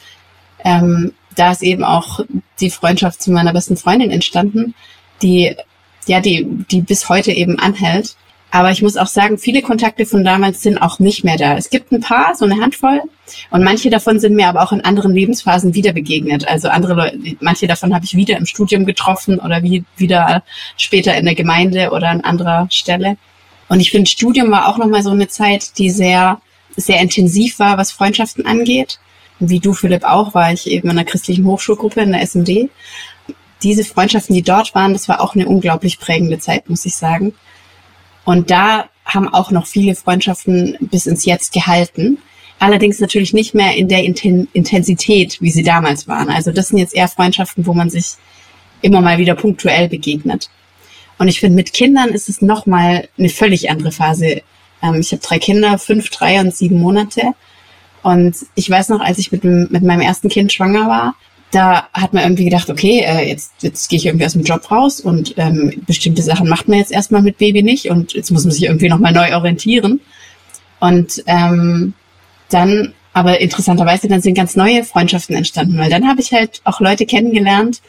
ähm, 0.64 1.14
da 1.36 1.52
ist 1.52 1.62
eben 1.62 1.84
auch 1.84 2.22
die 2.60 2.70
Freundschaft 2.70 3.22
zu 3.22 3.32
meiner 3.32 3.54
besten 3.54 3.78
Freundin 3.78 4.12
entstanden, 4.12 4.76
die 5.22 5.56
ja, 6.10 6.20
die, 6.20 6.46
die 6.72 6.82
bis 6.82 7.08
heute 7.08 7.32
eben 7.32 7.60
anhält. 7.60 8.16
Aber 8.52 8.72
ich 8.72 8.82
muss 8.82 8.98
auch 8.98 9.08
sagen, 9.08 9.38
viele 9.38 9.62
Kontakte 9.62 10.08
von 10.08 10.24
damals 10.24 10.64
sind 10.64 10.80
auch 10.80 10.98
nicht 10.98 11.24
mehr 11.24 11.38
da. 11.38 11.56
Es 11.56 11.70
gibt 11.70 11.92
ein 11.92 12.02
paar, 12.02 12.34
so 12.34 12.46
eine 12.46 12.60
Handvoll. 12.60 13.02
Und 13.52 13.64
manche 13.64 13.92
davon 13.92 14.20
sind 14.20 14.36
mir 14.36 14.48
aber 14.48 14.64
auch 14.64 14.72
in 14.72 14.82
anderen 14.82 15.14
Lebensphasen 15.14 15.76
wieder 15.76 15.94
begegnet. 15.94 16.48
Also 16.48 16.70
andere 16.70 16.96
Leute, 16.96 17.20
manche 17.42 17.68
davon 17.68 17.94
habe 17.94 18.06
ich 18.06 18.16
wieder 18.16 18.38
im 18.38 18.48
Studium 18.48 18.88
getroffen 18.88 19.38
oder 19.38 19.62
wie, 19.62 19.84
wieder 19.98 20.44
später 20.78 21.16
in 21.16 21.26
der 21.26 21.36
Gemeinde 21.36 21.92
oder 21.92 22.10
an 22.10 22.22
anderer 22.22 22.68
Stelle. 22.72 23.18
Und 23.68 23.82
ich 23.82 23.92
finde, 23.92 24.10
Studium 24.10 24.50
war 24.50 24.68
auch 24.68 24.80
nochmal 24.80 25.04
so 25.04 25.12
eine 25.12 25.28
Zeit, 25.28 25.78
die 25.78 25.92
sehr, 25.92 26.42
sehr 26.76 27.00
intensiv 27.00 27.60
war, 27.60 27.78
was 27.78 27.92
Freundschaften 27.92 28.48
angeht. 28.48 28.98
Wie 29.40 29.60
du, 29.60 29.74
Philipp, 29.74 30.04
auch, 30.04 30.34
war 30.34 30.52
ich 30.52 30.66
eben 30.66 30.90
in 30.90 30.98
einer 30.98 31.06
christlichen 31.06 31.46
Hochschulgruppe 31.46 32.02
in 32.02 32.14
der 32.14 32.26
SMD 32.26 32.70
diese 33.64 33.84
Freundschaften, 33.84 34.36
die 34.36 34.42
dort 34.42 34.74
waren, 34.76 34.94
das 34.94 35.10
war 35.10 35.22
auch 35.22 35.36
eine 35.36 35.48
unglaublich 35.48 36.00
prägende 36.00 36.40
Zeit, 36.40 36.70
muss 36.70 36.86
ich 36.86 36.96
sagen. 36.96 37.34
Und 38.26 38.52
da 38.52 38.90
haben 39.06 39.28
auch 39.28 39.52
noch 39.52 39.66
viele 39.66 39.96
Freundschaften 39.96 40.78
bis 40.82 41.08
ins 41.08 41.26
Jetzt 41.26 41.52
gehalten. 41.52 42.20
Allerdings 42.60 43.00
natürlich 43.00 43.34
nicht 43.34 43.56
mehr 43.56 43.76
in 43.76 43.88
der 43.88 44.04
Intensität, 44.04 45.42
wie 45.42 45.52
sie 45.52 45.64
damals 45.64 46.08
waren. 46.08 46.30
Also 46.30 46.52
das 46.52 46.68
sind 46.68 46.78
jetzt 46.78 46.96
eher 46.96 47.08
Freundschaften, 47.08 47.66
wo 47.66 47.74
man 47.74 47.90
sich 47.90 48.16
immer 48.82 49.02
mal 49.02 49.18
wieder 49.18 49.36
punktuell 49.36 49.90
begegnet. 49.90 50.50
Und 51.18 51.28
ich 51.28 51.40
finde, 51.40 51.56
mit 51.56 51.74
Kindern 51.74 52.10
ist 52.10 52.30
es 52.30 52.42
nochmal 52.42 53.10
eine 53.18 53.30
völlig 53.30 53.70
andere 53.70 53.92
Phase. 53.92 54.42
Ähm, 54.82 55.00
ich 55.00 55.12
habe 55.12 55.22
drei 55.22 55.40
Kinder, 55.40 55.78
fünf, 55.78 56.10
drei 56.10 56.40
und 56.40 56.56
sieben 56.56 56.80
Monate. 56.80 57.34
Und 58.04 58.36
ich 58.56 58.70
weiß 58.70 58.90
noch, 58.90 59.02
als 59.02 59.18
ich 59.18 59.32
mit, 59.32 59.44
mit 59.44 59.84
meinem 59.84 60.02
ersten 60.02 60.30
Kind 60.30 60.54
schwanger 60.54 60.88
war, 60.88 61.16
da 61.52 61.88
hat 61.94 62.14
man 62.14 62.24
irgendwie 62.24 62.46
gedacht, 62.46 62.70
okay, 62.70 63.04
äh, 63.06 63.28
jetzt, 63.28 63.54
jetzt 63.62 63.90
gehe 63.90 63.98
ich 63.98 64.06
irgendwie 64.06 64.26
aus 64.26 64.34
dem 64.34 64.44
Job 64.44 64.70
raus 64.70 65.00
und 65.00 65.34
ähm, 65.38 65.82
bestimmte 65.88 66.22
Sachen 66.22 66.48
macht 66.48 66.68
man 66.68 66.78
jetzt 66.78 66.92
erstmal 66.92 67.24
mit 67.24 67.38
Baby 67.38 67.64
nicht 67.64 67.90
und 67.90 68.14
jetzt 68.14 68.32
muss 68.32 68.44
man 68.44 68.52
sich 68.52 68.64
irgendwie 68.64 68.90
nochmal 68.90 69.14
neu 69.14 69.36
orientieren. 69.36 70.00
Und 70.80 71.24
ähm, 71.26 71.94
dann, 72.50 72.94
aber 73.14 73.42
interessanterweise, 73.42 74.08
dann 74.08 74.22
sind 74.22 74.36
ganz 74.36 74.56
neue 74.56 74.84
Freundschaften 74.84 75.36
entstanden, 75.36 75.78
weil 75.78 75.90
dann 75.90 76.08
habe 76.08 76.22
ich 76.22 76.32
halt 76.32 76.62
auch 76.66 76.80
Leute 76.80 77.06
kennengelernt, 77.06 77.82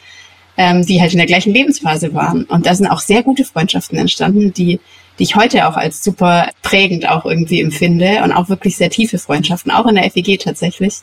ähm, 0.57 0.85
die 0.85 0.99
halt 0.99 1.11
in 1.11 1.19
der 1.19 1.27
gleichen 1.27 1.53
Lebensphase 1.53 2.13
waren. 2.15 2.43
Und 2.45 2.65
da 2.65 2.73
sind 2.73 2.87
auch 2.87 2.99
sehr 2.99 3.21
gute 3.21 3.45
Freundschaften 3.45 3.97
entstanden, 3.97 4.53
die, 4.53 4.79
die 5.19 5.23
ich 5.23 5.35
heute 5.35 5.67
auch 5.67 5.77
als 5.77 6.03
super 6.03 6.49
prägend 6.63 7.07
auch 7.07 7.25
irgendwie 7.25 7.61
empfinde 7.61 8.21
und 8.23 8.31
auch 8.31 8.49
wirklich 8.49 8.75
sehr 8.75 8.89
tiefe 8.89 9.19
Freundschaften, 9.19 9.71
auch 9.71 9.85
in 9.85 9.95
der 9.95 10.09
FEG 10.09 10.39
tatsächlich 10.39 10.95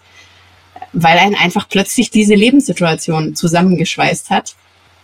weil 0.93 1.19
einen 1.19 1.35
einfach 1.35 1.69
plötzlich 1.69 2.11
diese 2.11 2.35
Lebenssituation 2.35 3.35
zusammengeschweißt 3.35 4.31
hat. 4.31 4.57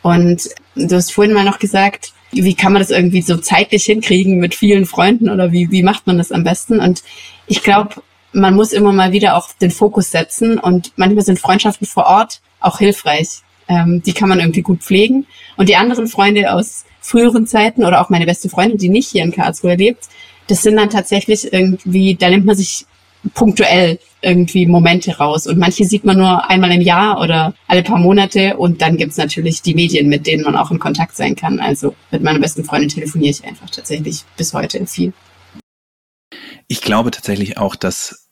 Und 0.03 0.49
du 0.75 0.95
hast 0.95 1.12
vorhin 1.12 1.35
mal 1.35 1.45
noch 1.45 1.59
gesagt, 1.59 2.12
wie 2.33 2.55
kann 2.55 2.73
man 2.73 2.81
das 2.83 2.91
irgendwie 2.91 3.23
so 3.23 3.37
zeitlich 3.37 3.85
hinkriegen 3.85 4.38
mit 4.38 4.55
vielen 4.55 4.87
Freunden 4.87 5.31
oder 5.31 5.53
wie, 5.53 5.71
wie 5.71 5.83
macht 5.83 6.07
man 6.07 6.19
das 6.19 6.33
am 6.33 6.45
besten? 6.45 6.81
Und 6.81 7.03
ich 7.47 7.62
glaube, 7.62 8.03
man 8.33 8.55
muss 8.55 8.73
immer 8.73 8.93
mal 8.93 9.12
wieder 9.12 9.37
auch 9.37 9.53
den 9.53 9.71
Fokus 9.71 10.11
setzen 10.11 10.59
und 10.59 10.93
manchmal 10.97 11.25
sind 11.25 11.38
Freundschaften 11.38 11.87
vor 11.87 12.07
Ort 12.07 12.41
auch 12.61 12.79
hilfreich. 12.79 13.43
Ähm, 13.69 14.03
die 14.05 14.12
kann 14.12 14.29
man 14.29 14.41
irgendwie 14.41 14.62
gut 14.62 14.83
pflegen. 14.83 15.26
Und 15.57 15.69
die 15.69 15.76
anderen 15.76 16.09
Freunde 16.09 16.53
aus 16.53 16.85
früheren 17.00 17.47
Zeiten 17.47 17.85
oder 17.85 18.00
auch 18.00 18.11
meine 18.11 18.26
beste 18.26 18.49
Freundin, 18.49 18.79
die 18.79 18.88
nicht 18.88 19.11
hier 19.11 19.23
in 19.23 19.33
Karlsruhe 19.33 19.76
lebt, 19.76 20.09
das 20.49 20.62
sind 20.62 20.76
dann 20.76 20.91
tatsächlich 20.91 21.53
irgendwie, 21.53 22.14
da 22.14 22.29
nimmt 22.29 22.45
man 22.45 22.57
sich 22.57 22.85
punktuell 23.33 23.99
irgendwie 24.25 24.66
Momente 24.66 25.16
raus. 25.16 25.47
Und 25.47 25.59
manche 25.59 25.85
sieht 25.85 26.04
man 26.04 26.19
nur 26.19 26.50
einmal 26.50 26.73
im 26.73 26.81
Jahr 26.81 27.21
oder 27.21 27.54
alle 27.69 27.83
paar 27.83 27.99
Monate. 27.99 28.57
Und 28.57 28.83
dann 28.83 28.97
gibt's 28.97 29.16
natürlich 29.16 29.62
die 29.62 29.75
Medien, 29.75 30.09
mit 30.09 30.26
denen 30.26 30.43
man 30.43 30.57
auch 30.57 30.71
in 30.71 30.78
Kontakt 30.78 31.16
sein 31.16 31.37
kann. 31.37 31.61
Also 31.61 31.95
mit 32.11 32.23
meiner 32.23 32.40
besten 32.40 32.64
Freundin 32.64 32.88
telefoniere 32.88 33.31
ich 33.31 33.45
einfach 33.45 33.71
tatsächlich 33.71 34.25
bis 34.37 34.54
heute 34.54 34.85
viel. 34.87 35.12
Ich 36.66 36.81
glaube 36.81 37.11
tatsächlich 37.11 37.59
auch, 37.59 37.76
dass 37.76 38.25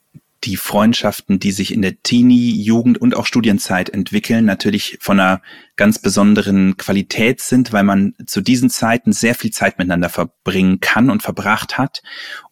die 0.43 0.57
Freundschaften, 0.57 1.39
die 1.39 1.51
sich 1.51 1.73
in 1.73 1.81
der 1.81 2.01
Teenie, 2.01 2.61
Jugend 2.61 2.99
und 2.99 3.15
auch 3.15 3.25
Studienzeit 3.25 3.89
entwickeln, 3.89 4.45
natürlich 4.45 4.97
von 4.99 5.19
einer 5.19 5.41
ganz 5.75 5.99
besonderen 5.99 6.75
Qualität 6.77 7.39
sind, 7.41 7.71
weil 7.71 7.83
man 7.83 8.13
zu 8.25 8.41
diesen 8.41 8.69
Zeiten 8.69 9.13
sehr 9.13 9.35
viel 9.35 9.51
Zeit 9.51 9.77
miteinander 9.77 10.09
verbringen 10.09 10.79
kann 10.79 11.09
und 11.09 11.23
verbracht 11.23 11.77
hat 11.77 12.03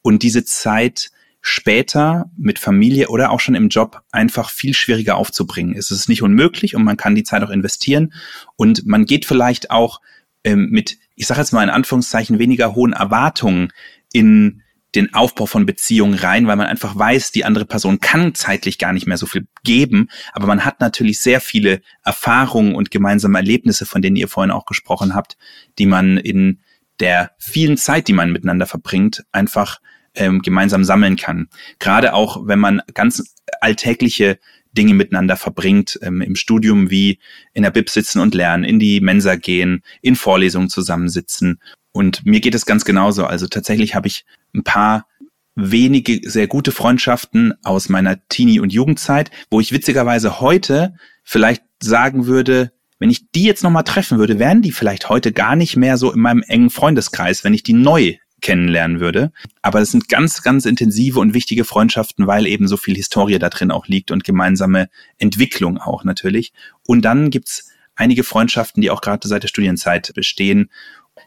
und 0.02 0.24
diese 0.24 0.46
Zeit 0.46 1.12
später 1.42 2.32
mit 2.38 2.60
Familie 2.60 3.10
oder 3.10 3.32
auch 3.32 3.40
schon 3.40 3.56
im 3.56 3.70
Job 3.70 4.02
einfach 4.12 4.50
viel 4.52 4.74
schwieriger 4.74 5.16
aufzubringen. 5.16 5.76
Es 5.76 5.90
ist 5.90 6.08
nicht 6.08 6.22
unmöglich 6.22 6.76
und 6.76 6.84
man 6.84 6.98
kann 6.98 7.16
die 7.16 7.24
Zeit 7.24 7.44
auch 7.44 7.50
investieren 7.50 8.14
und 8.56 8.86
man 8.86 9.06
geht 9.06 9.26
vielleicht 9.26 9.72
auch 9.72 10.02
ähm, 10.44 10.70
mit, 10.70 10.98
ich 11.16 11.28
sage 11.28 11.42
jetzt 11.42 11.52
mal 11.52 11.64
in 11.64 11.70
Anführungszeichen, 11.70 12.40
weniger 12.40 12.76
hohen 12.76 12.94
Erwartungen 12.94 13.74
in 14.14 14.62
den 14.94 15.14
Aufbau 15.14 15.46
von 15.46 15.66
Beziehungen 15.66 16.16
rein, 16.16 16.48
weil 16.48 16.58
man 16.58 16.68
einfach 16.68 16.98
weiß, 16.98 17.32
die 17.32 17.46
andere 17.46 17.66
Person 17.66 18.02
kann 18.02 18.36
zeitlich 18.36 18.78
gar 18.78 18.94
nicht 18.94 19.08
mehr 19.08 19.18
so 19.18 19.26
viel 19.26 19.48
geben, 19.64 20.10
aber 20.34 20.48
man 20.48 20.66
hat 20.66 20.80
natürlich 20.80 21.22
sehr 21.22 21.42
viele 21.42 21.82
Erfahrungen 22.04 22.76
und 22.76 22.92
gemeinsame 22.92 23.38
Erlebnisse, 23.38 23.86
von 23.86 24.02
denen 24.02 24.18
ihr 24.18 24.28
vorhin 24.28 24.52
auch 24.52 24.66
gesprochen 24.66 25.16
habt, 25.16 25.38
die 25.80 25.86
man 25.86 26.18
in 26.18 26.60
der 27.00 27.32
vielen 27.40 27.78
Zeit, 27.78 28.08
die 28.08 28.14
man 28.14 28.32
miteinander 28.32 28.66
verbringt, 28.66 29.24
einfach 29.32 29.80
ähm, 30.16 30.42
gemeinsam 30.42 30.84
sammeln 30.84 31.16
kann. 31.16 31.48
Gerade 31.80 32.14
auch, 32.14 32.48
wenn 32.48 32.60
man 32.60 32.82
ganz 32.94 33.36
alltägliche 33.62 34.40
Dinge 34.74 34.94
miteinander 34.94 35.36
verbringt, 35.36 36.00
ähm, 36.02 36.22
im 36.22 36.36
Studium 36.36 36.90
wie 36.90 37.20
in 37.54 37.64
der 37.64 37.72
Bib 37.72 37.90
sitzen 37.90 38.20
und 38.20 38.36
lernen, 38.36 38.64
in 38.64 38.80
die 38.80 39.02
Mensa 39.02 39.36
gehen, 39.36 39.84
in 40.02 40.16
Vorlesungen 40.16 40.70
zusammensitzen. 40.70 41.60
Und 41.92 42.26
mir 42.26 42.40
geht 42.40 42.56
es 42.56 42.66
ganz 42.66 42.86
genauso. 42.86 43.26
Also 43.26 43.48
tatsächlich 43.48 43.96
habe 43.96 44.08
ich 44.08 44.26
ein 44.56 44.64
paar 44.64 45.08
wenige 45.56 46.28
sehr 46.30 46.48
gute 46.48 46.72
Freundschaften 46.72 47.54
aus 47.64 47.90
meiner 47.90 48.26
Teenie- 48.30 48.62
und 48.62 48.72
Jugendzeit, 48.72 49.32
wo 49.50 49.60
ich 49.60 49.74
witzigerweise 49.74 50.40
heute 50.40 50.96
vielleicht 51.24 51.64
sagen 51.82 52.26
würde, 52.26 52.72
wenn 53.00 53.10
ich 53.10 53.32
die 53.32 53.44
jetzt 53.44 53.64
nochmal 53.64 53.84
treffen 53.84 54.20
würde, 54.20 54.40
wären 54.40 54.62
die 54.62 54.72
vielleicht 54.72 55.10
heute 55.10 55.32
gar 55.32 55.56
nicht 55.56 55.76
mehr 55.76 55.98
so 55.98 56.14
in 56.14 56.22
meinem 56.22 56.44
engen 56.44 56.70
Freundeskreis, 56.70 57.44
wenn 57.44 57.54
ich 57.54 57.64
die 57.64 57.74
neu 57.74 58.16
kennenlernen 58.42 59.00
würde. 59.00 59.32
Aber 59.62 59.82
es 59.82 59.92
sind 59.92 60.10
ganz, 60.10 60.42
ganz 60.42 60.66
intensive 60.66 61.20
und 61.20 61.34
wichtige 61.34 61.64
Freundschaften, 61.64 62.28
weil 62.28 62.48
eben 62.48 62.68
so 62.68 62.78
viel 62.78 62.96
Historie 62.96 63.40
da 63.40 63.50
drin 63.50 63.72
auch 63.72 63.88
liegt 63.88 64.12
und 64.12 64.24
gemeinsame 64.24 64.90
Entwicklung 65.18 65.78
auch 65.78 66.04
natürlich. 66.04 66.54
Und 66.88 67.04
dann 67.04 67.30
gibt's 67.30 67.70
einige 67.96 68.24
Freundschaften, 68.24 68.82
die 68.82 68.90
auch 68.90 69.02
gerade 69.02 69.28
seit 69.28 69.44
der 69.44 69.48
Studienzeit 69.48 70.12
bestehen 70.16 70.70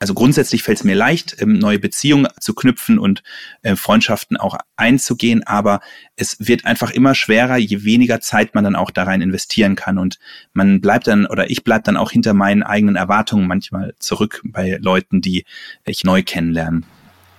also 0.01 0.15
grundsätzlich 0.15 0.63
fällt 0.63 0.79
es 0.79 0.85
mir 0.85 0.95
leicht, 0.95 1.37
ähm, 1.41 1.59
neue 1.59 1.79
Beziehungen 1.79 2.27
zu 2.41 2.55
knüpfen 2.55 2.99
und 2.99 3.23
äh, 3.63 3.77
Freundschaften 3.77 4.37
auch 4.37 4.57
einzugehen, 4.77 5.47
aber 5.47 5.81
es 6.17 6.37
wird 6.41 6.65
einfach 6.65 6.91
immer 6.91 7.15
schwerer, 7.15 7.57
je 7.57 7.85
weniger 7.85 8.21
Zeit 8.21 8.55
man 8.55 8.65
dann 8.65 8.77
auch 8.77 8.91
da 8.91 9.05
rein 9.05 9.21
investieren 9.21 9.77
kann 9.77 9.99
und 9.99 10.19
man 10.53 10.81
bleibt 10.81 11.07
dann 11.07 11.27
oder 11.27 11.51
ich 11.51 11.65
bleib 11.65 11.85
dann 11.85 11.97
auch 11.97 12.11
hinter 12.11 12.35
meinen 12.35 12.63
eigenen 12.63 12.97
Erwartungen 12.97 13.47
manchmal 13.47 13.95
zurück 13.99 14.41
bei 14.45 14.79
Leuten, 14.81 15.21
die 15.21 15.45
ich 15.85 16.05
neu 16.05 16.23
kennenlernen. 16.23 16.85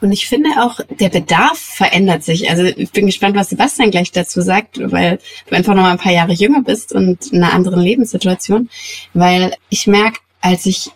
Und 0.01 0.11
ich 0.11 0.27
finde 0.27 0.49
auch, 0.61 0.79
der 0.99 1.09
Bedarf 1.09 1.57
verändert 1.57 2.23
sich. 2.23 2.49
Also 2.49 2.63
ich 2.63 2.91
bin 2.91 3.05
gespannt, 3.05 3.35
was 3.35 3.49
Sebastian 3.49 3.91
gleich 3.91 4.11
dazu 4.11 4.41
sagt, 4.41 4.79
weil 4.91 5.19
du 5.47 5.55
einfach 5.55 5.73
noch 5.73 5.83
mal 5.83 5.91
ein 5.91 5.97
paar 5.97 6.11
Jahre 6.11 6.33
jünger 6.33 6.61
bist 6.61 6.93
und 6.93 7.31
in 7.31 7.43
einer 7.43 7.53
anderen 7.53 7.81
Lebenssituation. 7.81 8.69
Weil 9.13 9.55
ich 9.69 9.87
merke, 9.87 10.19
als 10.41 10.65
ich 10.65 10.91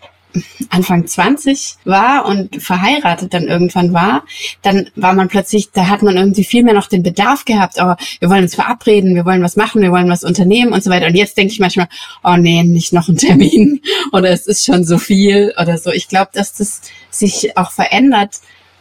Anfang 0.70 1.08
20 1.08 1.78
war 1.86 2.26
und 2.26 2.62
verheiratet 2.62 3.34
dann 3.34 3.48
irgendwann 3.48 3.94
war, 3.94 4.24
dann 4.62 4.90
war 4.96 5.14
man 5.14 5.28
plötzlich, 5.28 5.72
da 5.72 5.88
hat 5.88 6.04
man 6.04 6.18
irgendwie 6.18 6.44
viel 6.44 6.64
mehr 6.64 6.76
noch 6.76 6.88
den 6.88 7.02
Bedarf 7.02 7.46
gehabt, 7.46 7.78
oh, 7.82 7.96
wir 8.20 8.30
wollen 8.30 8.44
uns 8.44 8.54
verabreden, 8.54 9.16
wir 9.16 9.26
wollen 9.26 9.42
was 9.42 9.56
machen, 9.56 9.82
wir 9.82 9.92
wollen 9.92 10.10
was 10.10 10.24
unternehmen 10.24 10.72
und 10.72 10.84
so 10.84 10.92
weiter. 10.92 11.08
Und 11.08 11.16
jetzt 11.16 11.36
denke 11.36 11.54
ich 11.54 11.60
manchmal, 11.60 11.90
oh 12.24 12.38
nee, 12.38 12.64
nicht 12.64 12.94
noch 12.94 13.08
ein 13.08 13.18
Termin 13.18 13.82
oder 14.12 14.30
es 14.30 14.46
ist 14.46 14.66
schon 14.66 14.86
so 14.86 15.00
viel 15.00 15.54
oder 15.60 15.78
so. 15.78 15.92
Ich 15.92 16.08
glaube, 16.08 16.30
dass 16.34 16.54
das 16.54 16.82
sich 17.10 17.58
auch 17.58 17.72
verändert, 17.72 18.36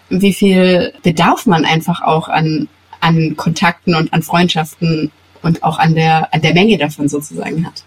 wie 0.09 0.33
viel 0.33 0.93
Bedarf 1.03 1.47
man 1.47 1.65
einfach 1.65 2.03
auch 2.03 2.29
an, 2.29 2.69
an 3.00 3.37
Kontakten 3.37 3.95
und 3.95 4.12
an 4.12 4.23
Freundschaften 4.23 5.11
und 5.43 5.62
auch 5.62 5.79
an 5.79 5.95
der, 5.95 6.33
an 6.33 6.43
der 6.43 6.55
Menge 6.55 6.79
davon 6.79 7.09
sozusagen 7.09 7.67
hat. 7.67 7.85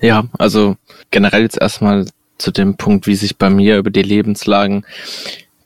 Ja, 0.00 0.24
also 0.38 0.76
generell 1.10 1.42
jetzt 1.42 1.58
erstmal 1.60 2.06
zu 2.38 2.50
dem 2.50 2.76
Punkt, 2.76 3.06
wie 3.06 3.14
sich 3.14 3.38
bei 3.38 3.48
mir 3.48 3.78
über 3.78 3.90
die 3.90 4.02
Lebenslagen 4.02 4.84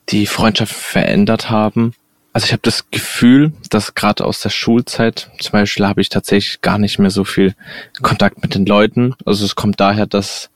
die 0.09 0.27
Freundschaften 0.27 0.79
verändert 0.79 1.49
haben. 1.49 1.93
Also 2.31 2.45
ich 2.45 2.51
habe 2.51 2.61
das 2.63 2.89
Gefühl, 2.91 3.53
dass 3.69 3.95
gerade 3.95 4.23
aus 4.23 4.41
der 4.41 4.49
Schulzeit 4.49 5.29
zum 5.39 5.51
Beispiel 5.51 5.87
habe 5.87 6.01
ich 6.01 6.09
tatsächlich 6.09 6.61
gar 6.61 6.77
nicht 6.77 6.99
mehr 6.99 7.09
so 7.09 7.23
viel 7.23 7.55
Kontakt 8.01 8.41
mit 8.41 8.55
den 8.55 8.65
Leuten. 8.65 9.15
Also 9.25 9.45
es 9.45 9.55
kommt 9.55 9.79
daher, 9.79 10.05
dass 10.05 10.49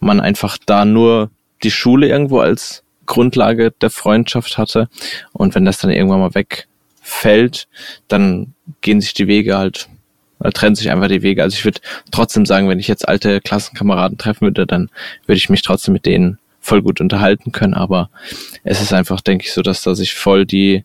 man 0.00 0.20
einfach 0.20 0.58
da 0.66 0.84
nur 0.84 1.30
die 1.62 1.70
Schule 1.70 2.08
irgendwo 2.08 2.40
als 2.40 2.81
Grundlage 3.06 3.72
der 3.80 3.90
Freundschaft 3.90 4.58
hatte. 4.58 4.88
Und 5.32 5.54
wenn 5.54 5.64
das 5.64 5.78
dann 5.78 5.90
irgendwann 5.90 6.20
mal 6.20 6.34
wegfällt, 6.34 7.68
dann 8.08 8.54
gehen 8.80 9.00
sich 9.00 9.14
die 9.14 9.28
Wege 9.28 9.56
halt 9.56 9.88
da 10.42 10.50
trennen 10.50 10.74
sich 10.74 10.90
einfach 10.90 11.08
die 11.08 11.22
Wege. 11.22 11.42
Also 11.42 11.54
ich 11.54 11.64
würde 11.64 11.80
trotzdem 12.10 12.46
sagen, 12.46 12.68
wenn 12.68 12.80
ich 12.80 12.88
jetzt 12.88 13.08
alte 13.08 13.40
Klassenkameraden 13.40 14.18
treffen 14.18 14.42
würde, 14.42 14.66
dann 14.66 14.90
würde 15.26 15.36
ich 15.36 15.48
mich 15.48 15.62
trotzdem 15.62 15.94
mit 15.94 16.04
denen 16.04 16.38
voll 16.60 16.82
gut 16.82 17.00
unterhalten 17.00 17.52
können. 17.52 17.74
Aber 17.74 18.10
es 18.64 18.80
ist 18.80 18.92
einfach, 18.92 19.20
denke 19.20 19.44
ich, 19.44 19.52
so, 19.52 19.62
dass 19.62 19.82
da 19.82 19.94
sich 19.94 20.14
voll 20.14 20.44
die, 20.44 20.84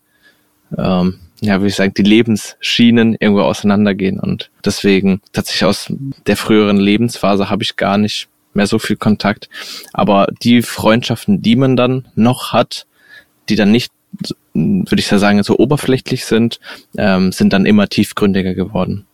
ähm, 0.78 1.20
ja, 1.42 1.56
würde 1.56 1.68
ich 1.68 1.76
sagen, 1.76 1.94
die 1.96 2.04
Lebensschienen 2.04 3.16
irgendwo 3.20 3.42
auseinandergehen. 3.42 4.20
Und 4.20 4.52
deswegen 4.64 5.22
tatsächlich 5.34 5.66
aus 5.66 5.92
der 6.28 6.38
früheren 6.38 6.78
Lebensphase 6.78 7.50
habe 7.50 7.64
ich 7.64 7.76
gar 7.78 7.98
nicht 7.98 8.28
mehr 8.58 8.68
so 8.68 8.80
viel 8.80 8.98
Kontakt. 8.98 9.48
Aber 9.94 10.28
die 10.44 10.62
Freundschaften, 10.62 11.42
die 11.42 11.56
man 11.56 11.78
dann 11.78 12.10
noch 12.16 12.52
hat, 12.52 12.86
die 13.48 13.56
dann 13.56 13.72
nicht 13.72 13.92
würde 14.54 15.00
ich 15.00 15.08
sagen, 15.08 15.44
so 15.44 15.58
oberflächlich 15.58 16.26
sind, 16.26 16.60
ähm, 16.98 17.32
sind 17.32 17.54
dann 17.54 17.66
immer 17.66 17.88
tiefgründiger 17.88 18.54
geworden. 18.54 19.06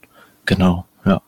Genau, 0.46 0.86
ja. 1.06 1.22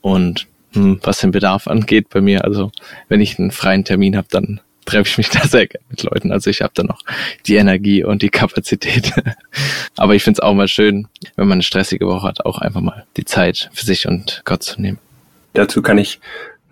Und 0.00 0.46
hm, 0.72 1.00
was 1.02 1.18
den 1.18 1.32
Bedarf 1.32 1.68
angeht 1.68 2.08
bei 2.08 2.20
mir, 2.20 2.44
also 2.44 2.72
wenn 3.08 3.20
ich 3.20 3.38
einen 3.38 3.50
freien 3.50 3.84
Termin 3.84 4.16
habe, 4.16 4.28
dann 4.30 4.60
treffe 4.84 5.08
ich 5.08 5.18
mich 5.18 5.28
da 5.30 5.46
sehr 5.46 5.66
gerne 5.66 5.84
mit 5.90 6.02
Leuten. 6.02 6.32
Also 6.32 6.50
ich 6.50 6.62
habe 6.62 6.72
da 6.74 6.82
noch 6.82 7.00
die 7.46 7.56
Energie 7.56 8.02
und 8.04 8.22
die 8.22 8.30
Kapazität. 8.30 9.12
Aber 9.96 10.14
ich 10.14 10.24
finde 10.24 10.38
es 10.38 10.42
auch 10.42 10.54
mal 10.54 10.68
schön, 10.68 11.08
wenn 11.36 11.48
man 11.48 11.56
eine 11.56 11.62
stressige 11.62 12.06
Woche 12.06 12.26
hat, 12.26 12.44
auch 12.44 12.58
einfach 12.58 12.80
mal 12.80 13.04
die 13.16 13.24
Zeit 13.24 13.70
für 13.72 13.84
sich 13.84 14.06
und 14.06 14.42
Gott 14.44 14.62
zu 14.62 14.80
nehmen. 14.80 14.98
Dazu 15.52 15.82
kann 15.82 15.98
ich 15.98 16.18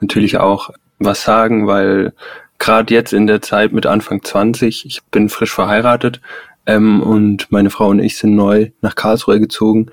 natürlich 0.01 0.39
auch 0.39 0.71
was 0.99 1.23
sagen, 1.23 1.67
weil 1.67 2.13
gerade 2.59 2.93
jetzt 2.93 3.13
in 3.13 3.27
der 3.27 3.41
Zeit 3.43 3.73
mit 3.73 3.87
Anfang 3.87 4.23
20, 4.23 4.85
ich 4.85 5.01
bin 5.11 5.29
frisch 5.29 5.53
verheiratet 5.53 6.21
ähm, 6.67 7.03
und 7.03 7.51
meine 7.51 7.71
Frau 7.71 7.89
und 7.89 8.01
ich 8.01 8.17
sind 8.17 8.35
neu 8.35 8.71
nach 8.83 8.95
Karlsruhe 8.95 9.41
gezogen 9.41 9.91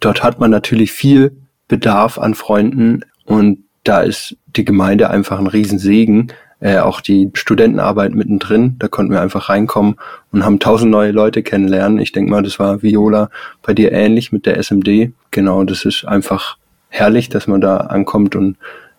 dort 0.00 0.22
hat 0.22 0.40
man 0.40 0.50
natürlich 0.50 0.92
viel 0.92 1.32
Bedarf 1.66 2.18
an 2.18 2.34
Freunden 2.34 3.04
und 3.24 3.64
da 3.84 4.00
ist 4.00 4.36
die 4.46 4.64
Gemeinde 4.64 5.10
einfach 5.10 5.38
ein 5.38 5.46
Riesensegen. 5.46 6.32
Äh, 6.60 6.78
auch 6.78 7.00
die 7.00 7.30
Studentenarbeit 7.34 8.14
mittendrin, 8.14 8.76
da 8.80 8.88
konnten 8.88 9.12
wir 9.12 9.20
einfach 9.20 9.48
reinkommen 9.48 9.94
und 10.32 10.44
haben 10.44 10.58
tausend 10.58 10.90
neue 10.90 11.12
Leute 11.12 11.44
kennenlernen. 11.44 12.00
Ich 12.00 12.10
denke 12.10 12.32
mal, 12.32 12.42
das 12.42 12.58
war 12.58 12.82
Viola 12.82 13.30
bei 13.62 13.74
dir 13.74 13.92
ähnlich 13.92 14.32
mit 14.32 14.44
der 14.44 14.60
SMD. 14.60 15.12
Genau, 15.30 15.62
das 15.62 15.84
ist 15.84 16.04
einfach 16.04 16.56
herrlich, 16.88 17.28
dass 17.28 17.46
man 17.46 17.60
da 17.60 17.76
ankommt 17.76 18.34
und 18.34 18.56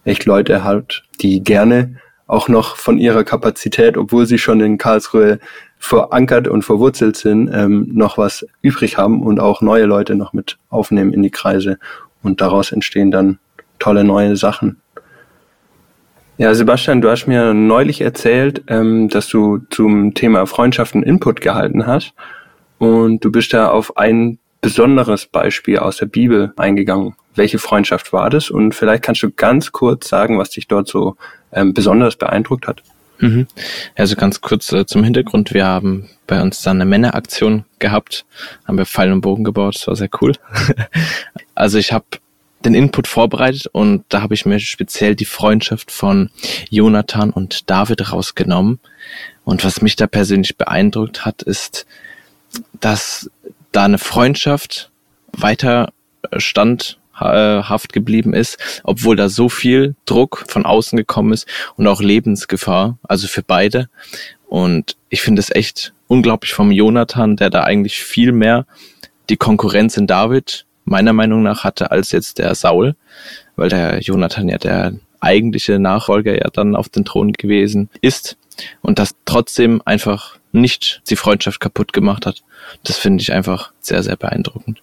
echt 0.09 0.25
Leute 0.25 0.63
hat, 0.63 1.03
die 1.21 1.43
gerne 1.43 1.95
auch 2.27 2.47
noch 2.47 2.75
von 2.75 2.97
ihrer 2.97 3.23
Kapazität, 3.23 3.97
obwohl 3.97 4.25
sie 4.25 4.37
schon 4.37 4.61
in 4.61 4.77
Karlsruhe 4.77 5.39
verankert 5.77 6.47
und 6.47 6.63
verwurzelt 6.63 7.15
sind, 7.15 7.49
ähm, 7.53 7.89
noch 7.93 8.17
was 8.17 8.45
übrig 8.61 8.97
haben 8.97 9.21
und 9.23 9.39
auch 9.39 9.61
neue 9.61 9.85
Leute 9.85 10.15
noch 10.15 10.33
mit 10.33 10.57
aufnehmen 10.69 11.13
in 11.13 11.23
die 11.23 11.31
Kreise. 11.31 11.79
Und 12.21 12.41
daraus 12.41 12.71
entstehen 12.71 13.11
dann 13.11 13.39
tolle 13.79 14.03
neue 14.03 14.35
Sachen. 14.35 14.81
Ja, 16.37 16.53
Sebastian, 16.53 17.01
du 17.01 17.09
hast 17.09 17.27
mir 17.27 17.53
neulich 17.53 18.01
erzählt, 18.01 18.63
ähm, 18.67 19.09
dass 19.09 19.27
du 19.27 19.59
zum 19.69 20.13
Thema 20.13 20.45
Freundschaften 20.45 21.03
Input 21.03 21.41
gehalten 21.41 21.85
hast. 21.85 22.13
Und 22.77 23.25
du 23.25 23.31
bist 23.31 23.53
da 23.53 23.69
auf 23.69 23.97
ein 23.97 24.39
besonderes 24.61 25.25
Beispiel 25.25 25.79
aus 25.79 25.97
der 25.97 26.05
Bibel 26.05 26.53
eingegangen. 26.57 27.15
Welche 27.39 27.57
Freundschaft 27.57 28.11
war 28.11 28.29
das? 28.29 28.49
Und 28.49 28.75
vielleicht 28.75 29.01
kannst 29.01 29.23
du 29.23 29.31
ganz 29.31 29.71
kurz 29.71 30.09
sagen, 30.09 30.37
was 30.37 30.49
dich 30.49 30.67
dort 30.67 30.89
so 30.89 31.15
ähm, 31.53 31.73
besonders 31.73 32.17
beeindruckt 32.17 32.67
hat. 32.67 32.83
Mhm. 33.19 33.47
Also 33.95 34.15
ganz 34.15 34.41
kurz 34.41 34.71
äh, 34.73 34.85
zum 34.85 35.03
Hintergrund. 35.03 35.53
Wir 35.53 35.65
haben 35.65 36.09
bei 36.27 36.41
uns 36.41 36.61
dann 36.61 36.77
eine 36.77 36.85
Männeraktion 36.85 37.63
gehabt, 37.79 38.25
haben 38.67 38.77
wir 38.77 38.85
Pfeil 38.85 39.11
und 39.11 39.21
Bogen 39.21 39.45
gebaut, 39.45 39.75
das 39.75 39.87
war 39.87 39.95
sehr 39.95 40.09
cool. 40.21 40.33
also 41.55 41.77
ich 41.77 41.93
habe 41.93 42.05
den 42.65 42.75
Input 42.75 43.07
vorbereitet 43.07 43.67
und 43.67 44.03
da 44.09 44.21
habe 44.21 44.33
ich 44.33 44.45
mir 44.45 44.59
speziell 44.59 45.15
die 45.15 45.25
Freundschaft 45.25 45.91
von 45.91 46.29
Jonathan 46.69 47.29
und 47.29 47.69
David 47.69 48.11
rausgenommen. 48.11 48.79
Und 49.45 49.63
was 49.63 49.81
mich 49.81 49.95
da 49.95 50.07
persönlich 50.07 50.57
beeindruckt 50.57 51.25
hat, 51.25 51.41
ist, 51.41 51.85
dass 52.81 53.31
da 53.71 53.85
eine 53.85 53.97
Freundschaft 53.97 54.91
weiter 55.31 55.93
stand 56.37 56.99
haft 57.19 57.93
geblieben 57.93 58.33
ist, 58.33 58.57
obwohl 58.83 59.15
da 59.15 59.29
so 59.29 59.49
viel 59.49 59.95
Druck 60.05 60.45
von 60.47 60.65
außen 60.65 60.97
gekommen 60.97 61.33
ist 61.33 61.47
und 61.75 61.87
auch 61.87 62.01
Lebensgefahr, 62.01 62.97
also 63.07 63.27
für 63.27 63.43
beide. 63.43 63.89
Und 64.47 64.95
ich 65.09 65.21
finde 65.21 65.41
es 65.41 65.51
echt 65.51 65.93
unglaublich 66.07 66.53
vom 66.53 66.71
Jonathan, 66.71 67.35
der 67.35 67.49
da 67.49 67.63
eigentlich 67.63 68.03
viel 68.03 68.31
mehr 68.31 68.65
die 69.29 69.37
Konkurrenz 69.37 69.95
in 69.97 70.07
David 70.07 70.65
meiner 70.85 71.13
Meinung 71.13 71.43
nach 71.43 71.63
hatte 71.63 71.91
als 71.91 72.11
jetzt 72.11 72.39
der 72.39 72.55
Saul, 72.55 72.95
weil 73.55 73.69
der 73.69 73.99
Jonathan 73.99 74.49
ja 74.49 74.57
der 74.57 74.93
eigentliche 75.19 75.79
Nachfolger 75.79 76.33
ja 76.33 76.49
dann 76.51 76.75
auf 76.75 76.89
den 76.89 77.05
Thron 77.05 77.33
gewesen 77.33 77.89
ist 78.01 78.37
und 78.81 78.99
das 78.99 79.15
trotzdem 79.25 79.81
einfach 79.85 80.37
nicht 80.51 81.01
die 81.09 81.15
Freundschaft 81.15 81.59
kaputt 81.59 81.93
gemacht 81.93 82.25
hat. 82.25 82.43
Das 82.83 82.97
finde 82.97 83.21
ich 83.21 83.31
einfach 83.31 83.71
sehr, 83.79 84.01
sehr 84.01 84.15
beeindruckend. 84.15 84.81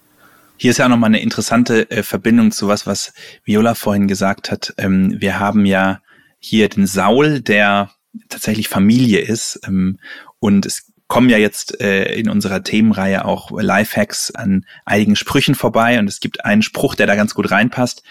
Hier 0.59 0.71
ist 0.71 0.77
ja 0.77 0.89
nochmal 0.89 1.09
eine 1.09 1.21
interessante 1.21 1.89
äh, 1.91 2.01
Verbindung 2.01 2.51
zu 2.51 2.67
was, 2.67 2.87
was 2.87 3.13
Viola 3.43 3.75
vorhin 3.75 4.07
gesagt 4.07 4.51
hat. 4.51 4.73
Ähm, 4.77 5.15
wir 5.19 5.39
haben 5.39 5.65
ja 5.65 6.01
hier 6.39 6.67
den 6.67 6.87
Saul, 6.87 7.41
der 7.41 7.91
tatsächlich 8.27 8.67
Familie 8.67 9.19
ist. 9.19 9.59
Ähm, 9.67 9.99
und 10.39 10.65
es 10.65 10.91
kommen 11.07 11.29
ja 11.29 11.37
jetzt 11.37 11.79
äh, 11.79 12.11
in 12.15 12.27
unserer 12.27 12.63
Themenreihe 12.63 13.23
auch 13.23 13.51
Lifehacks 13.51 14.31
an 14.31 14.65
einigen 14.83 15.15
Sprüchen 15.15 15.53
vorbei 15.53 15.99
und 15.99 16.07
es 16.07 16.19
gibt 16.19 16.43
einen 16.43 16.63
Spruch, 16.63 16.95
der 16.95 17.05
da 17.05 17.15
ganz 17.15 17.35
gut 17.35 17.51
reinpasst. 17.51 18.03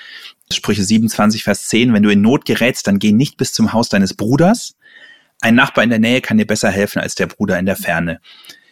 Sprüche 0.53 0.85
27, 0.85 1.43
Vers 1.43 1.67
10, 1.69 1.93
wenn 1.93 2.05
du 2.05 2.11
in 2.11 2.23
Not 2.23 2.45
gerätst, 2.45 2.87
dann 2.87 3.01
geh 3.01 3.13
nicht 3.13 3.37
bis 3.37 3.53
zum 3.53 3.73
Haus 3.73 3.89
deines 3.89 4.15
Bruders. 4.15 4.77
Ein 5.41 5.57
Nachbar 5.57 5.85
in 5.85 5.91
der 5.91 5.99
Nähe 5.99 6.21
kann 6.21 6.39
dir 6.39 6.47
besser 6.47 6.71
helfen 6.71 7.01
als 7.01 7.17
der 7.17 7.27
Bruder 7.27 7.59
in 7.59 7.67
der 7.67 7.77
Ferne. 7.77 8.21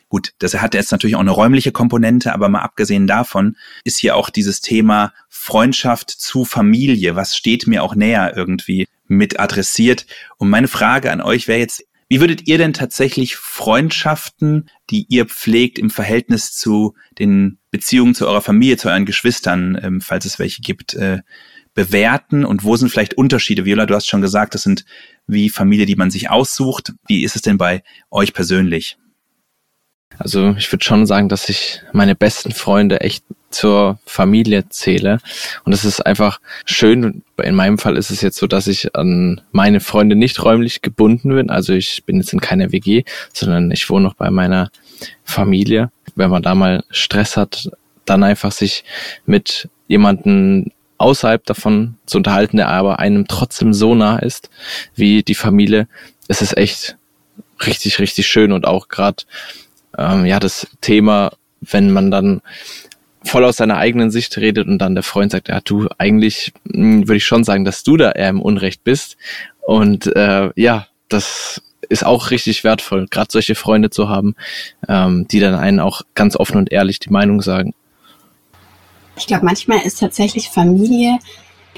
Gut, 0.08 0.32
das 0.38 0.54
hat 0.54 0.74
jetzt 0.74 0.92
natürlich 0.92 1.16
auch 1.16 1.20
eine 1.20 1.30
räumliche 1.30 1.72
Komponente, 1.72 2.32
aber 2.32 2.48
mal 2.48 2.60
abgesehen 2.60 3.06
davon 3.06 3.56
ist 3.84 3.98
hier 3.98 4.16
auch 4.16 4.30
dieses 4.30 4.60
Thema 4.60 5.12
Freundschaft 5.28 6.10
zu 6.10 6.44
Familie, 6.44 7.16
was 7.16 7.36
steht 7.36 7.66
mir 7.66 7.82
auch 7.82 7.94
näher 7.94 8.36
irgendwie 8.36 8.86
mit 9.06 9.40
adressiert. 9.40 10.06
Und 10.36 10.50
meine 10.50 10.68
Frage 10.68 11.10
an 11.10 11.20
euch 11.20 11.48
wäre 11.48 11.58
jetzt, 11.58 11.84
wie 12.08 12.20
würdet 12.20 12.46
ihr 12.46 12.58
denn 12.58 12.74
tatsächlich 12.74 13.36
Freundschaften, 13.36 14.70
die 14.90 15.06
ihr 15.08 15.26
pflegt 15.26 15.78
im 15.78 15.90
Verhältnis 15.90 16.54
zu 16.54 16.94
den 17.18 17.58
Beziehungen 17.70 18.14
zu 18.14 18.28
eurer 18.28 18.42
Familie, 18.42 18.76
zu 18.76 18.88
euren 18.88 19.06
Geschwistern, 19.06 19.78
ähm, 19.82 20.00
falls 20.00 20.26
es 20.26 20.38
welche 20.38 20.60
gibt, 20.60 20.94
äh, 20.94 21.22
bewerten 21.74 22.44
und 22.44 22.62
wo 22.62 22.76
sind 22.76 22.90
vielleicht 22.90 23.14
Unterschiede? 23.14 23.64
Viola, 23.64 23.86
du 23.86 23.94
hast 23.94 24.06
schon 24.06 24.20
gesagt, 24.20 24.54
das 24.54 24.62
sind 24.62 24.84
wie 25.26 25.50
Familie, 25.50 25.86
die 25.86 25.96
man 25.96 26.10
sich 26.10 26.30
aussucht. 26.30 26.92
Wie 27.08 27.24
ist 27.24 27.36
es 27.36 27.42
denn 27.42 27.58
bei 27.58 27.82
euch 28.10 28.32
persönlich? 28.32 28.96
Also 30.18 30.54
ich 30.58 30.70
würde 30.72 30.84
schon 30.84 31.06
sagen, 31.06 31.28
dass 31.28 31.48
ich 31.48 31.80
meine 31.92 32.14
besten 32.14 32.52
Freunde 32.52 33.00
echt 33.00 33.24
zur 33.50 33.98
Familie 34.04 34.68
zähle. 34.68 35.18
Und 35.64 35.72
es 35.72 35.84
ist 35.84 36.04
einfach 36.04 36.40
schön. 36.66 37.22
In 37.42 37.54
meinem 37.54 37.78
Fall 37.78 37.96
ist 37.96 38.10
es 38.10 38.20
jetzt 38.20 38.36
so, 38.36 38.46
dass 38.46 38.66
ich 38.66 38.94
an 38.96 39.40
meine 39.52 39.80
Freunde 39.80 40.16
nicht 40.16 40.42
räumlich 40.42 40.82
gebunden 40.82 41.34
bin. 41.34 41.50
Also 41.50 41.72
ich 41.72 42.04
bin 42.04 42.16
jetzt 42.16 42.32
in 42.32 42.40
keiner 42.40 42.72
WG, 42.72 43.04
sondern 43.32 43.70
ich 43.70 43.88
wohne 43.88 44.04
noch 44.04 44.14
bei 44.14 44.30
meiner 44.30 44.70
Familie. 45.24 45.90
Wenn 46.16 46.30
man 46.30 46.42
da 46.42 46.54
mal 46.54 46.84
Stress 46.90 47.36
hat, 47.36 47.70
dann 48.04 48.22
einfach 48.22 48.52
sich 48.52 48.84
mit 49.24 49.68
jemanden 49.88 50.72
außerhalb 50.98 51.44
davon 51.44 51.96
zu 52.06 52.18
unterhalten, 52.18 52.56
der 52.56 52.68
aber 52.68 52.98
einem 52.98 53.26
trotzdem 53.26 53.72
so 53.72 53.94
nah 53.94 54.18
ist 54.18 54.50
wie 54.94 55.22
die 55.22 55.34
Familie. 55.34 55.88
Es 56.28 56.42
ist 56.42 56.56
echt 56.56 56.96
richtig, 57.66 57.98
richtig 57.98 58.26
schön 58.26 58.52
und 58.52 58.66
auch 58.66 58.88
gerade 58.88 59.24
ähm, 59.98 60.26
ja 60.26 60.40
das 60.40 60.66
Thema, 60.80 61.32
wenn 61.60 61.90
man 61.92 62.10
dann 62.10 62.42
voll 63.24 63.44
aus 63.44 63.56
seiner 63.56 63.78
eigenen 63.78 64.10
Sicht 64.10 64.36
redet 64.36 64.68
und 64.68 64.78
dann 64.78 64.94
der 64.94 65.02
Freund 65.02 65.32
sagt, 65.32 65.48
ja, 65.48 65.60
du, 65.60 65.88
eigentlich 65.98 66.52
hm, 66.70 67.08
würde 67.08 67.16
ich 67.16 67.24
schon 67.24 67.44
sagen, 67.44 67.64
dass 67.64 67.82
du 67.82 67.96
da 67.96 68.12
eher 68.12 68.28
im 68.28 68.42
Unrecht 68.42 68.84
bist. 68.84 69.16
Und 69.62 70.14
äh, 70.14 70.50
ja, 70.56 70.86
das 71.08 71.62
ist 71.88 72.04
auch 72.04 72.30
richtig 72.30 72.64
wertvoll, 72.64 73.06
gerade 73.10 73.28
solche 73.30 73.54
Freunde 73.54 73.90
zu 73.90 74.08
haben, 74.08 74.34
ähm, 74.88 75.26
die 75.28 75.40
dann 75.40 75.54
einen 75.54 75.80
auch 75.80 76.02
ganz 76.14 76.36
offen 76.36 76.56
und 76.56 76.72
ehrlich 76.72 76.98
die 76.98 77.10
Meinung 77.10 77.40
sagen. 77.42 77.74
Ich 79.16 79.26
glaube, 79.26 79.44
manchmal 79.44 79.80
ist 79.82 80.00
tatsächlich 80.00 80.48
Familie 80.50 81.18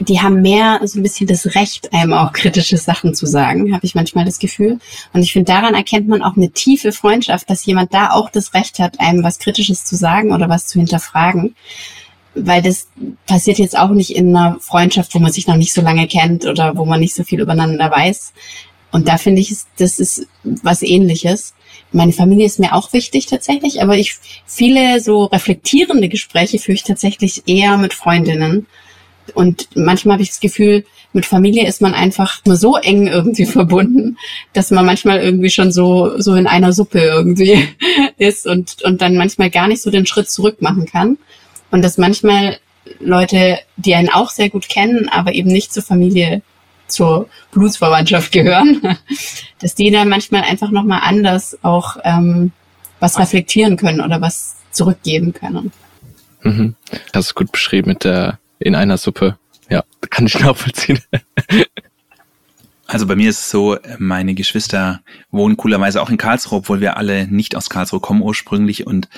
die 0.00 0.21
haben 0.21 0.43
mehr 0.43 0.81
so 0.85 0.99
ein 0.99 1.03
bisschen 1.03 1.26
das 1.26 1.55
Recht, 1.55 1.93
einem 1.93 2.12
auch 2.12 2.33
kritische 2.33 2.76
Sachen 2.76 3.15
zu 3.15 3.26
sagen, 3.26 3.75
habe 3.75 3.87
ich 3.87 3.95
manchmal 3.95 4.25
das 4.25 4.38
Gefühl. 4.38 4.79
Und 5.12 5.23
ich 5.23 5.33
finde, 5.33 5.53
daran 5.53 5.75
erkennt 5.75 6.09
man 6.09 6.23
auch 6.23 6.37
eine 6.37 6.50
tiefe 6.50 6.93
Freundschaft, 6.93 7.49
dass 7.49 7.65
jemand 7.65 7.95
da 7.95 8.11
auch 8.11 8.31
das 8.31 8.53
Recht 8.53 8.79
hat, 8.79 9.00
einem 9.00 9.25
was 9.25 9.38
Kritisches 9.38 9.85
zu 9.85 9.97
sagen 9.97 10.33
oder 10.33 10.49
was 10.49 10.67
zu 10.67 10.79
hinterfragen. 10.79 11.55
Weil 12.35 12.61
das 12.61 12.88
passiert 13.26 13.59
jetzt 13.59 13.79
auch 13.79 13.91
nicht 13.91 14.15
in 14.15 14.37
einer 14.37 14.59
Freundschaft, 14.61 15.15
wo 15.15 15.19
man 15.19 15.33
sich 15.33 15.47
noch 15.47 15.57
nicht 15.57 15.73
so 15.73 15.81
lange 15.81 16.07
kennt 16.07 16.45
oder 16.45 16.76
wo 16.76 16.85
man 16.85 17.00
nicht 17.00 17.15
so 17.15 17.25
viel 17.25 17.41
übereinander 17.41 17.91
weiß. 17.91 18.35
Und 18.93 19.09
da 19.09 19.17
finde 19.17 19.41
ich, 19.41 19.55
das 19.79 19.99
ist 19.99 20.26
was 20.43 20.83
ähnliches. 20.83 21.55
Meine 21.93 22.12
Familie 22.12 22.47
ist 22.47 22.59
mir 22.59 22.75
auch 22.75 22.93
wichtig 22.93 23.26
tatsächlich, 23.26 23.83
aber 23.83 23.97
ich 23.97 24.17
viele 24.45 25.00
so 25.00 25.25
reflektierende 25.25 26.09
Gespräche 26.09 26.59
führe 26.59 26.76
ich 26.76 26.85
tatsächlich 26.85 27.44
eher 27.47 27.79
mit 27.79 27.94
Freundinnen 27.94 28.66
und 29.35 29.69
manchmal 29.75 30.15
habe 30.15 30.23
ich 30.23 30.31
das 30.31 30.41
Gefühl, 30.41 30.85
mit 31.12 31.27
Familie 31.27 31.67
ist 31.67 31.81
man 31.81 31.95
einfach 31.95 32.41
nur 32.45 32.57
so 32.57 32.77
eng 32.77 33.07
irgendwie 33.07 33.47
verbunden, 33.47 34.19
dass 34.53 34.71
man 34.71 34.87
manchmal 34.87 35.21
irgendwie 35.21 35.51
schon 35.51 35.73
so, 35.73 36.21
so 36.21 36.35
in 36.35 36.47
einer 36.47 36.73
Suppe 36.73 37.01
irgendwie 37.01 37.69
ist 38.19 38.47
und, 38.47 38.83
und 38.83 39.01
dann 39.01 39.17
manchmal 39.17 39.51
gar 39.51 39.69
nicht 39.69 39.83
so 39.83 39.91
den 39.91 40.07
Schritt 40.07 40.31
zurück 40.31 40.62
machen 40.62 40.87
kann. 40.87 41.19
Und 41.71 41.83
dass 41.83 41.99
manchmal 41.99 42.59
Leute, 43.01 43.59
die 43.77 43.95
einen 43.95 44.11
auch 44.11 44.31
sehr 44.31 44.51
gut 44.51 44.69
kennen, 44.69 45.09
aber 45.09 45.33
eben 45.33 45.51
nicht 45.51 45.73
zur 45.73 45.83
Familie, 45.83 46.43
zur 46.87 47.29
Blutsverwandtschaft 47.51 48.31
gehören, 48.31 48.99
dass 49.61 49.75
die 49.75 49.91
dann 49.91 50.09
manchmal 50.09 50.43
einfach 50.43 50.71
nochmal 50.71 51.01
anders 51.03 51.59
auch 51.62 51.97
ähm, 52.05 52.53
was 53.01 53.19
reflektieren 53.19 53.77
können 53.77 54.01
oder 54.01 54.21
was 54.21 54.57
zurückgeben 54.71 55.33
können. 55.33 55.73
Mhm. 56.43 56.75
Hast 57.15 57.31
du 57.31 57.35
gut 57.35 57.53
beschrieben 57.53 57.89
mit 57.89 58.05
der 58.05 58.39
in 58.59 58.75
einer 58.75 58.97
Suppe. 58.97 59.38
Ja, 59.69 59.85
kann 60.11 60.27
ich 60.27 60.38
nachvollziehen. 60.38 61.01
Also 62.88 63.07
bei 63.07 63.16
mir 63.16 63.31
ist 63.31 63.40
es 63.40 63.51
so, 63.51 63.77
meine 63.99 64.35
Geschwister 64.35 65.01
wohnen 65.33 65.57
coolerweise 65.57 66.01
auch 66.01 66.09
in 66.09 66.19
Karlsruhe, 66.19 66.59
obwohl 66.59 66.81
wir 66.81 66.97
alle 66.97 67.27
nicht 67.27 67.57
aus 67.57 67.69
Karlsruhe 67.69 67.99
kommen 67.99 68.23
ursprünglich 68.23 68.87
und 68.87 69.09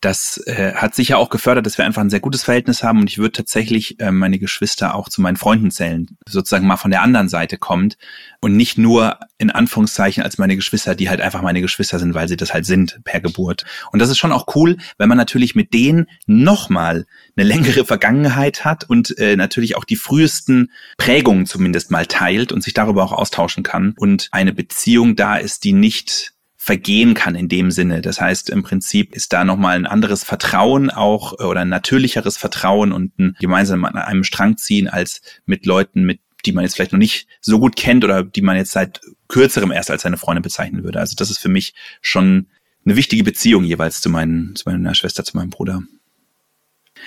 das 0.00 0.38
äh, 0.46 0.74
hat 0.74 0.94
sicher 0.94 1.18
auch 1.18 1.30
gefördert, 1.30 1.66
dass 1.66 1.78
wir 1.78 1.84
einfach 1.84 2.02
ein 2.02 2.10
sehr 2.10 2.20
gutes 2.20 2.44
Verhältnis 2.44 2.82
haben 2.82 3.00
und 3.00 3.10
ich 3.10 3.18
würde 3.18 3.32
tatsächlich 3.32 3.98
äh, 4.00 4.10
meine 4.10 4.38
Geschwister 4.38 4.94
auch 4.94 5.08
zu 5.08 5.20
meinen 5.20 5.36
Freunden 5.36 5.70
zählen, 5.70 6.06
sozusagen 6.28 6.66
mal 6.66 6.76
von 6.76 6.90
der 6.90 7.02
anderen 7.02 7.28
Seite 7.28 7.58
kommt 7.58 7.96
und 8.40 8.56
nicht 8.56 8.78
nur 8.78 9.18
in 9.38 9.50
Anführungszeichen 9.50 10.22
als 10.22 10.38
meine 10.38 10.56
Geschwister, 10.56 10.94
die 10.94 11.08
halt 11.08 11.20
einfach 11.20 11.42
meine 11.42 11.60
Geschwister 11.60 11.98
sind, 11.98 12.14
weil 12.14 12.28
sie 12.28 12.36
das 12.36 12.52
halt 12.52 12.66
sind 12.66 13.00
per 13.04 13.20
Geburt. 13.20 13.64
Und 13.92 14.00
das 14.00 14.10
ist 14.10 14.18
schon 14.18 14.32
auch 14.32 14.54
cool, 14.54 14.76
wenn 14.98 15.08
man 15.08 15.18
natürlich 15.18 15.54
mit 15.54 15.74
denen 15.74 16.06
nochmal 16.26 17.06
eine 17.36 17.46
längere 17.46 17.84
Vergangenheit 17.84 18.64
hat 18.64 18.84
und 18.84 19.16
äh, 19.18 19.36
natürlich 19.36 19.76
auch 19.76 19.84
die 19.84 19.96
frühesten 19.96 20.70
Prägungen 20.98 21.46
zumindest 21.46 21.90
mal 21.90 22.06
teilt 22.06 22.52
und 22.52 22.62
sich 22.62 22.74
darüber 22.74 23.04
auch 23.04 23.12
austauschen 23.12 23.62
kann 23.62 23.94
und 23.96 24.28
eine 24.32 24.52
Beziehung 24.52 25.16
da 25.16 25.36
ist, 25.36 25.64
die 25.64 25.72
nicht 25.72 26.35
vergehen 26.66 27.14
kann 27.14 27.36
in 27.36 27.48
dem 27.48 27.70
Sinne. 27.70 28.02
Das 28.02 28.20
heißt, 28.20 28.50
im 28.50 28.64
Prinzip 28.64 29.14
ist 29.14 29.32
da 29.32 29.44
nochmal 29.44 29.76
ein 29.76 29.86
anderes 29.86 30.24
Vertrauen 30.24 30.90
auch 30.90 31.38
äh, 31.38 31.44
oder 31.44 31.60
ein 31.60 31.68
natürlicheres 31.68 32.36
Vertrauen 32.36 32.90
und 32.90 33.16
ein 33.20 33.36
gemeinsam 33.38 33.84
an 33.84 33.94
einem 33.94 34.24
Strang 34.24 34.56
ziehen 34.56 34.88
als 34.88 35.20
mit 35.44 35.64
Leuten, 35.64 36.02
mit 36.02 36.18
die 36.44 36.50
man 36.50 36.64
jetzt 36.64 36.74
vielleicht 36.74 36.90
noch 36.90 36.98
nicht 36.98 37.28
so 37.40 37.60
gut 37.60 37.76
kennt 37.76 38.02
oder 38.02 38.24
die 38.24 38.42
man 38.42 38.56
jetzt 38.56 38.72
seit 38.72 39.00
kürzerem 39.28 39.70
erst 39.70 39.92
als 39.92 40.02
seine 40.02 40.16
Freundin 40.16 40.42
bezeichnen 40.42 40.82
würde. 40.82 40.98
Also 40.98 41.14
das 41.16 41.30
ist 41.30 41.38
für 41.38 41.48
mich 41.48 41.72
schon 42.00 42.48
eine 42.84 42.96
wichtige 42.96 43.22
Beziehung 43.22 43.62
jeweils 43.62 44.00
zu, 44.00 44.10
meinen, 44.10 44.56
zu 44.56 44.68
meiner 44.68 44.94
Schwester, 44.96 45.22
zu 45.22 45.36
meinem 45.36 45.50
Bruder. 45.50 45.84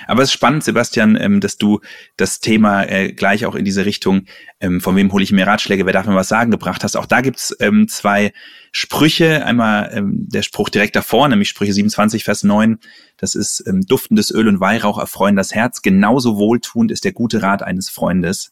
Aber 0.08 0.22
es 0.22 0.30
ist 0.30 0.34
spannend, 0.34 0.64
Sebastian, 0.64 1.18
ähm, 1.20 1.40
dass 1.40 1.58
du 1.58 1.80
das 2.18 2.40
Thema 2.40 2.84
äh, 2.84 3.12
gleich 3.12 3.46
auch 3.46 3.56
in 3.56 3.66
diese 3.66 3.86
Richtung, 3.86 4.26
ähm, 4.60 4.82
von 4.82 4.96
wem 4.96 5.12
hole 5.12 5.24
ich 5.24 5.32
mir 5.32 5.48
Ratschläge, 5.48 5.86
wer 5.86 5.94
darf 5.94 6.06
mir 6.06 6.16
was 6.16 6.28
sagen, 6.28 6.52
gebracht 6.52 6.84
hast. 6.84 6.96
Auch 6.96 7.06
da 7.06 7.22
gibt's 7.22 7.56
ähm, 7.60 7.88
zwei 7.88 8.32
Sprüche. 8.72 9.46
Einmal 9.46 10.04
der 10.04 10.44
Spruch 10.44 10.70
direkt 10.70 10.96
davor, 10.96 11.28
nämlich 11.28 11.50
Sprüche 11.50 11.74
27, 11.74 12.24
Vers 12.24 12.44
9. 12.44 12.78
Das 13.18 13.34
ist 13.34 13.64
duftendes 13.66 14.32
Öl 14.32 14.48
und 14.48 14.60
Weihrauch 14.60 15.00
erfreuen 15.00 15.36
das 15.36 15.56
Herz. 15.56 15.82
Genauso 15.82 16.38
wohltuend 16.38 16.92
ist 16.92 17.04
der 17.04 17.12
gute 17.12 17.42
Rat 17.42 17.64
eines 17.64 17.90
Freundes. 17.90 18.52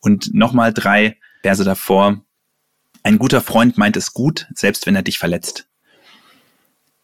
Und 0.00 0.32
nochmal 0.32 0.72
drei 0.72 1.18
Verse 1.42 1.64
davor. 1.64 2.24
Ein 3.02 3.18
guter 3.18 3.40
Freund 3.40 3.78
meint 3.78 3.96
es 3.96 4.12
gut, 4.12 4.46
selbst 4.54 4.86
wenn 4.86 4.96
er 4.96 5.02
dich 5.02 5.18
verletzt. 5.18 5.68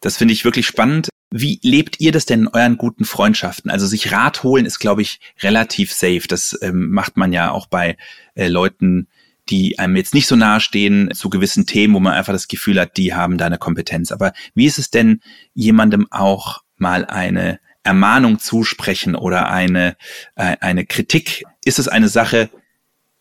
Das 0.01 0.17
finde 0.17 0.33
ich 0.33 0.45
wirklich 0.45 0.67
spannend. 0.67 1.09
Wie 1.31 1.59
lebt 1.63 1.99
ihr 1.99 2.11
das 2.11 2.25
denn 2.25 2.41
in 2.41 2.47
euren 2.47 2.77
guten 2.77 3.03
Freundschaften? 3.03 3.71
Also 3.71 3.87
sich 3.87 4.11
Rat 4.11 4.43
holen 4.43 4.65
ist, 4.65 4.79
glaube 4.79 5.01
ich, 5.01 5.19
relativ 5.41 5.91
safe. 5.91 6.23
Das 6.27 6.57
ähm, 6.61 6.91
macht 6.91 7.17
man 7.17 7.33
ja 7.33 7.51
auch 7.51 7.67
bei 7.67 7.97
äh, 8.35 8.47
Leuten, 8.47 9.07
die 9.49 9.77
einem 9.79 9.95
jetzt 9.95 10.13
nicht 10.13 10.27
so 10.27 10.35
nahe 10.35 10.59
stehen 10.59 11.11
zu 11.13 11.29
gewissen 11.29 11.65
Themen, 11.65 11.93
wo 11.93 11.99
man 11.99 12.13
einfach 12.13 12.33
das 12.33 12.47
Gefühl 12.47 12.79
hat, 12.79 12.97
die 12.97 13.13
haben 13.13 13.37
da 13.37 13.45
eine 13.45 13.57
Kompetenz. 13.57 14.11
Aber 14.11 14.33
wie 14.53 14.65
ist 14.65 14.79
es 14.79 14.89
denn, 14.89 15.21
jemandem 15.53 16.07
auch 16.11 16.63
mal 16.77 17.05
eine 17.05 17.59
Ermahnung 17.83 18.39
zusprechen 18.39 19.15
oder 19.15 19.49
eine, 19.49 19.95
äh, 20.35 20.57
eine 20.61 20.85
Kritik? 20.85 21.43
Ist 21.63 21.79
es 21.79 21.87
eine 21.87 22.09
Sache, 22.09 22.49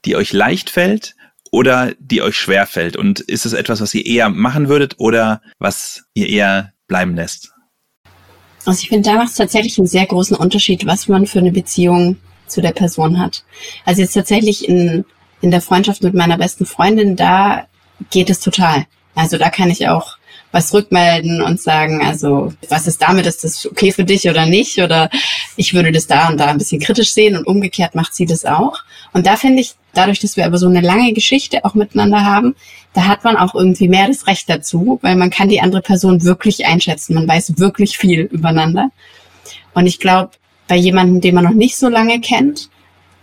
die 0.04 0.16
euch 0.16 0.32
leicht 0.32 0.70
fällt 0.70 1.14
oder 1.50 1.94
die 1.98 2.22
euch 2.22 2.36
schwer 2.36 2.66
fällt? 2.66 2.96
Und 2.96 3.20
ist 3.20 3.44
es 3.44 3.52
etwas, 3.52 3.80
was 3.80 3.94
ihr 3.94 4.06
eher 4.06 4.30
machen 4.30 4.68
würdet 4.68 4.94
oder 4.98 5.42
was 5.58 6.04
ihr 6.14 6.28
eher 6.28 6.72
bleiben 6.86 7.14
lässt? 7.14 7.53
Also 8.64 8.82
ich 8.82 8.88
finde, 8.88 9.10
da 9.10 9.16
macht 9.16 9.30
es 9.30 9.36
tatsächlich 9.36 9.78
einen 9.78 9.86
sehr 9.86 10.06
großen 10.06 10.36
Unterschied, 10.36 10.86
was 10.86 11.08
man 11.08 11.26
für 11.26 11.38
eine 11.38 11.52
Beziehung 11.52 12.16
zu 12.46 12.60
der 12.60 12.72
Person 12.72 13.18
hat. 13.18 13.44
Also 13.84 14.02
jetzt 14.02 14.14
tatsächlich 14.14 14.68
in, 14.68 15.04
in 15.40 15.50
der 15.50 15.60
Freundschaft 15.60 16.02
mit 16.02 16.14
meiner 16.14 16.38
besten 16.38 16.66
Freundin, 16.66 17.16
da 17.16 17.66
geht 18.10 18.30
es 18.30 18.40
total. 18.40 18.86
Also 19.14 19.38
da 19.38 19.50
kann 19.50 19.70
ich 19.70 19.88
auch 19.88 20.16
was 20.54 20.72
rückmelden 20.72 21.42
und 21.42 21.60
sagen, 21.60 22.00
also 22.00 22.52
was 22.68 22.86
ist 22.86 23.02
damit, 23.02 23.26
ist 23.26 23.42
das 23.42 23.66
okay 23.66 23.90
für 23.90 24.04
dich 24.04 24.28
oder 24.28 24.46
nicht? 24.46 24.78
Oder 24.78 25.10
ich 25.56 25.74
würde 25.74 25.90
das 25.90 26.06
da 26.06 26.28
und 26.28 26.38
da 26.38 26.46
ein 26.46 26.58
bisschen 26.58 26.80
kritisch 26.80 27.12
sehen 27.12 27.36
und 27.36 27.44
umgekehrt 27.44 27.96
macht 27.96 28.14
sie 28.14 28.24
das 28.24 28.44
auch. 28.44 28.78
Und 29.12 29.26
da 29.26 29.34
finde 29.34 29.62
ich, 29.62 29.74
dadurch, 29.94 30.20
dass 30.20 30.36
wir 30.36 30.46
aber 30.46 30.58
so 30.58 30.68
eine 30.68 30.80
lange 30.80 31.12
Geschichte 31.12 31.64
auch 31.64 31.74
miteinander 31.74 32.24
haben, 32.24 32.54
da 32.92 33.08
hat 33.08 33.24
man 33.24 33.36
auch 33.36 33.56
irgendwie 33.56 33.88
mehr 33.88 34.06
das 34.06 34.28
Recht 34.28 34.48
dazu, 34.48 35.00
weil 35.02 35.16
man 35.16 35.30
kann 35.30 35.48
die 35.48 35.60
andere 35.60 35.82
Person 35.82 36.22
wirklich 36.22 36.64
einschätzen. 36.64 37.14
Man 37.14 37.26
weiß 37.26 37.58
wirklich 37.58 37.98
viel 37.98 38.20
übereinander. 38.20 38.90
Und 39.74 39.88
ich 39.88 39.98
glaube, 39.98 40.30
bei 40.68 40.76
jemandem, 40.76 41.20
den 41.20 41.34
man 41.34 41.42
noch 41.42 41.50
nicht 41.50 41.76
so 41.76 41.88
lange 41.88 42.20
kennt, 42.20 42.70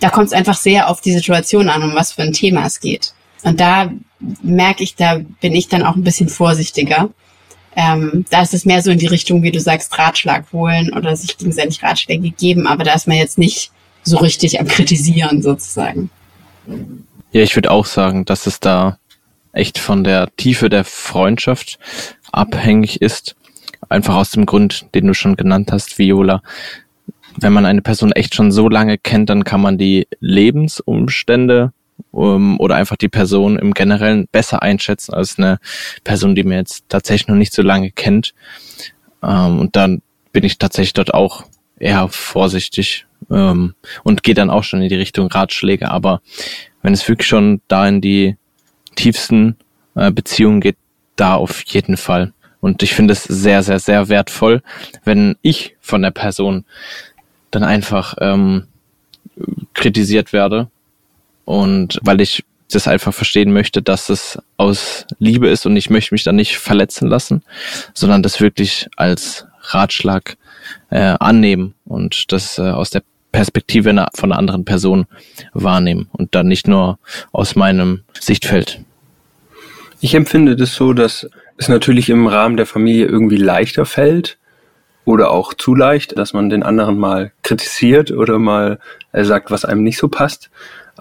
da 0.01 0.09
kommt 0.09 0.27
es 0.27 0.33
einfach 0.33 0.57
sehr 0.57 0.89
auf 0.89 0.99
die 0.99 1.13
Situation 1.13 1.69
an, 1.69 1.81
um 1.81 1.95
was 1.95 2.11
für 2.11 2.23
ein 2.23 2.33
Thema 2.33 2.65
es 2.65 2.81
geht. 2.81 3.13
Und 3.43 3.59
da 3.59 3.91
merke 4.41 4.83
ich, 4.83 4.95
da 4.95 5.19
bin 5.39 5.53
ich 5.53 5.67
dann 5.67 5.83
auch 5.83 5.95
ein 5.95 6.03
bisschen 6.03 6.29
vorsichtiger. 6.29 7.09
Ähm, 7.75 8.25
da 8.29 8.41
ist 8.41 8.53
es 8.53 8.65
mehr 8.65 8.81
so 8.81 8.91
in 8.91 8.97
die 8.97 9.07
Richtung, 9.07 9.43
wie 9.43 9.51
du 9.51 9.59
sagst, 9.59 9.97
Ratschlag 9.97 10.51
holen 10.51 10.91
oder 10.93 11.15
sich 11.15 11.37
gegenseitig 11.37 11.81
Ratschläge 11.81 12.31
geben, 12.31 12.67
aber 12.67 12.83
da 12.83 12.93
ist 12.93 13.07
man 13.07 13.17
jetzt 13.17 13.37
nicht 13.37 13.71
so 14.03 14.17
richtig 14.17 14.59
am 14.59 14.67
Kritisieren 14.67 15.41
sozusagen. 15.41 16.09
Ja, 17.31 17.41
ich 17.41 17.55
würde 17.55 17.71
auch 17.71 17.85
sagen, 17.85 18.25
dass 18.25 18.45
es 18.45 18.59
da 18.59 18.97
echt 19.53 19.77
von 19.77 20.03
der 20.03 20.29
Tiefe 20.35 20.69
der 20.69 20.83
Freundschaft 20.83 21.79
abhängig 22.31 23.01
ist. 23.01 23.35
Einfach 23.89 24.15
aus 24.15 24.31
dem 24.31 24.45
Grund, 24.45 24.87
den 24.93 25.07
du 25.07 25.13
schon 25.13 25.35
genannt 25.35 25.71
hast, 25.71 25.97
Viola. 25.97 26.41
Wenn 27.37 27.53
man 27.53 27.65
eine 27.65 27.81
Person 27.81 28.11
echt 28.11 28.35
schon 28.35 28.51
so 28.51 28.69
lange 28.69 28.97
kennt, 28.97 29.29
dann 29.29 29.43
kann 29.43 29.61
man 29.61 29.77
die 29.77 30.07
Lebensumstände 30.19 31.71
um, 32.11 32.59
oder 32.59 32.75
einfach 32.75 32.95
die 32.95 33.09
Person 33.09 33.57
im 33.59 33.73
Generellen 33.73 34.27
besser 34.31 34.61
einschätzen 34.61 35.13
als 35.13 35.37
eine 35.37 35.59
Person, 36.03 36.35
die 36.35 36.43
mir 36.43 36.57
jetzt 36.57 36.85
tatsächlich 36.89 37.27
noch 37.27 37.35
nicht 37.35 37.53
so 37.53 37.61
lange 37.61 37.91
kennt. 37.91 38.33
Ähm, 39.23 39.59
und 39.59 39.75
dann 39.75 40.01
bin 40.31 40.43
ich 40.43 40.57
tatsächlich 40.57 40.93
dort 40.93 41.13
auch 41.13 41.45
eher 41.79 42.07
vorsichtig 42.09 43.05
ähm, 43.29 43.75
und 44.03 44.23
gehe 44.23 44.35
dann 44.35 44.49
auch 44.49 44.63
schon 44.63 44.81
in 44.81 44.89
die 44.89 44.95
Richtung 44.95 45.27
Ratschläge. 45.27 45.91
Aber 45.91 46.21
wenn 46.81 46.93
es 46.93 47.07
wirklich 47.07 47.27
schon 47.27 47.61
da 47.67 47.87
in 47.87 48.01
die 48.01 48.37
tiefsten 48.95 49.57
äh, 49.95 50.11
Beziehungen 50.11 50.61
geht, 50.61 50.77
da 51.15 51.35
auf 51.35 51.63
jeden 51.65 51.97
Fall. 51.97 52.33
Und 52.61 52.83
ich 52.83 52.93
finde 52.93 53.13
es 53.13 53.23
sehr, 53.23 53.63
sehr, 53.63 53.79
sehr 53.79 54.09
wertvoll, 54.09 54.61
wenn 55.03 55.35
ich 55.41 55.75
von 55.79 56.01
der 56.01 56.11
Person 56.11 56.65
dann 57.49 57.63
einfach 57.63 58.15
ähm, 58.19 58.67
kritisiert 59.73 60.31
werde 60.31 60.69
und 61.45 61.99
weil 62.03 62.21
ich 62.21 62.43
das 62.69 62.87
einfach 62.87 63.13
verstehen 63.13 63.51
möchte, 63.51 63.81
dass 63.81 64.09
es 64.09 64.39
aus 64.57 65.05
Liebe 65.19 65.49
ist 65.49 65.65
und 65.65 65.75
ich 65.75 65.89
möchte 65.89 66.13
mich 66.13 66.23
da 66.23 66.31
nicht 66.31 66.57
verletzen 66.57 67.07
lassen, 67.07 67.43
sondern 67.93 68.23
das 68.23 68.39
wirklich 68.39 68.87
als 68.95 69.45
Ratschlag 69.61 70.37
äh, 70.89 71.15
annehmen 71.19 71.73
und 71.85 72.31
das 72.31 72.57
äh, 72.57 72.61
aus 72.61 72.89
der 72.89 73.03
Perspektive 73.31 74.07
von 74.15 74.31
einer 74.31 74.39
anderen 74.39 74.65
Person 74.65 75.05
wahrnehmen 75.53 76.09
und 76.11 76.35
dann 76.35 76.47
nicht 76.47 76.67
nur 76.67 76.99
aus 77.31 77.55
meinem 77.55 78.01
Sichtfeld. 78.19 78.81
Ich 80.01 80.15
empfinde 80.15 80.55
das 80.55 80.75
so, 80.75 80.93
dass 80.93 81.29
es 81.57 81.69
natürlich 81.69 82.09
im 82.09 82.27
Rahmen 82.27 82.57
der 82.57 82.65
Familie 82.65 83.05
irgendwie 83.05 83.37
leichter 83.37 83.85
fällt 83.85 84.37
oder 85.05 85.31
auch 85.31 85.53
zu 85.53 85.75
leicht, 85.75 86.17
dass 86.17 86.33
man 86.33 86.49
den 86.49 86.63
anderen 86.63 86.97
mal 86.97 87.31
kritisiert 87.43 88.11
oder 88.11 88.39
mal 88.39 88.79
äh, 89.11 89.23
sagt, 89.23 89.51
was 89.51 89.65
einem 89.65 89.83
nicht 89.83 89.97
so 89.97 90.09
passt. 90.09 90.49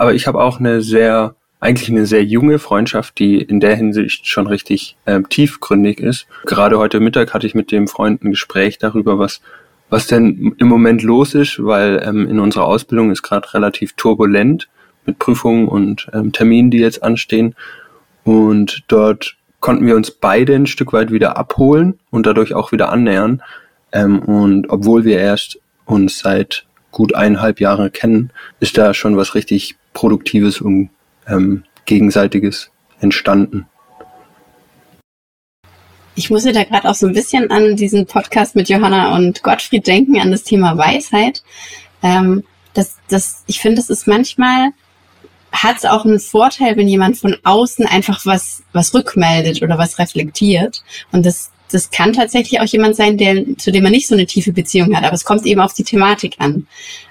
Aber 0.00 0.14
ich 0.14 0.26
habe 0.26 0.42
auch 0.42 0.58
eine 0.58 0.80
sehr, 0.80 1.34
eigentlich 1.60 1.90
eine 1.90 2.06
sehr 2.06 2.24
junge 2.24 2.58
Freundschaft, 2.58 3.18
die 3.18 3.36
in 3.36 3.60
der 3.60 3.76
Hinsicht 3.76 4.26
schon 4.26 4.46
richtig 4.46 4.96
ähm, 5.04 5.28
tiefgründig 5.28 6.00
ist. 6.00 6.26
Gerade 6.46 6.78
heute 6.78 7.00
Mittag 7.00 7.34
hatte 7.34 7.46
ich 7.46 7.54
mit 7.54 7.70
dem 7.70 7.86
Freund 7.86 8.24
ein 8.24 8.30
Gespräch 8.30 8.78
darüber, 8.78 9.18
was 9.18 9.42
was 9.90 10.06
denn 10.06 10.54
im 10.56 10.68
Moment 10.68 11.02
los 11.02 11.34
ist, 11.34 11.62
weil 11.62 12.02
ähm, 12.02 12.26
in 12.26 12.40
unserer 12.40 12.64
Ausbildung 12.64 13.10
ist 13.10 13.22
gerade 13.22 13.52
relativ 13.52 13.92
turbulent 13.92 14.70
mit 15.04 15.18
Prüfungen 15.18 15.68
und 15.68 16.08
ähm, 16.14 16.32
Terminen, 16.32 16.70
die 16.70 16.78
jetzt 16.78 17.02
anstehen. 17.02 17.54
Und 18.24 18.84
dort 18.88 19.36
konnten 19.58 19.86
wir 19.86 19.96
uns 19.96 20.10
beide 20.10 20.54
ein 20.54 20.66
Stück 20.66 20.94
weit 20.94 21.12
wieder 21.12 21.36
abholen 21.36 21.98
und 22.08 22.24
dadurch 22.24 22.54
auch 22.54 22.72
wieder 22.72 22.90
annähern. 22.90 23.42
Ähm, 23.92 24.20
und 24.20 24.70
obwohl 24.70 25.04
wir 25.04 25.18
erst 25.18 25.58
uns 25.84 26.20
seit 26.20 26.64
gut 26.90 27.14
eineinhalb 27.14 27.60
Jahre 27.60 27.90
kennen, 27.90 28.32
ist 28.60 28.76
da 28.78 28.94
schon 28.94 29.16
was 29.16 29.34
richtig 29.34 29.76
Produktives 29.92 30.60
und 30.60 30.90
ähm, 31.26 31.64
Gegenseitiges 31.84 32.70
entstanden. 33.00 33.66
Ich 36.14 36.30
muss 36.30 36.44
ja 36.44 36.52
da 36.52 36.64
gerade 36.64 36.88
auch 36.88 36.94
so 36.94 37.06
ein 37.06 37.14
bisschen 37.14 37.50
an 37.50 37.76
diesen 37.76 38.06
Podcast 38.06 38.54
mit 38.54 38.68
Johanna 38.68 39.16
und 39.16 39.42
Gottfried 39.42 39.86
denken, 39.86 40.20
an 40.20 40.30
das 40.30 40.42
Thema 40.42 40.76
Weisheit. 40.76 41.42
Ähm, 42.02 42.44
das, 42.74 42.98
das, 43.08 43.44
ich 43.46 43.60
finde, 43.60 43.80
es 43.80 43.90
ist 43.90 44.06
manchmal, 44.06 44.70
hat 45.52 45.78
es 45.78 45.84
auch 45.84 46.04
einen 46.04 46.20
Vorteil, 46.20 46.76
wenn 46.76 46.88
jemand 46.88 47.18
von 47.18 47.36
außen 47.42 47.86
einfach 47.86 48.24
was, 48.26 48.62
was 48.72 48.94
rückmeldet 48.94 49.62
oder 49.62 49.78
was 49.78 49.98
reflektiert. 49.98 50.82
Und 51.12 51.26
das, 51.26 51.50
das 51.70 51.90
kann 51.90 52.12
tatsächlich 52.12 52.60
auch 52.60 52.66
jemand 52.66 52.96
sein, 52.96 53.16
der, 53.16 53.44
zu 53.58 53.72
dem 53.72 53.82
man 53.82 53.92
nicht 53.92 54.08
so 54.08 54.14
eine 54.14 54.26
tiefe 54.26 54.52
Beziehung 54.52 54.94
hat, 54.96 55.04
aber 55.04 55.14
es 55.14 55.24
kommt 55.24 55.46
eben 55.46 55.60
auf 55.60 55.74
die 55.74 55.84
Thematik 55.84 56.36
an. 56.38 56.66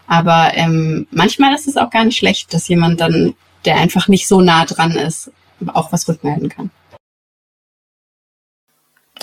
Aber 0.07 0.51
ähm, 0.55 1.07
manchmal 1.11 1.53
ist 1.53 1.67
es 1.67 1.77
auch 1.77 1.89
gar 1.89 2.05
nicht 2.05 2.17
schlecht, 2.17 2.53
dass 2.53 2.67
jemand 2.67 3.01
dann, 3.01 3.35
der 3.65 3.77
einfach 3.77 4.07
nicht 4.07 4.27
so 4.27 4.41
nah 4.41 4.65
dran 4.65 4.91
ist, 4.91 5.31
auch 5.67 5.91
was 5.91 6.07
rückmelden 6.07 6.49
kann. 6.49 6.71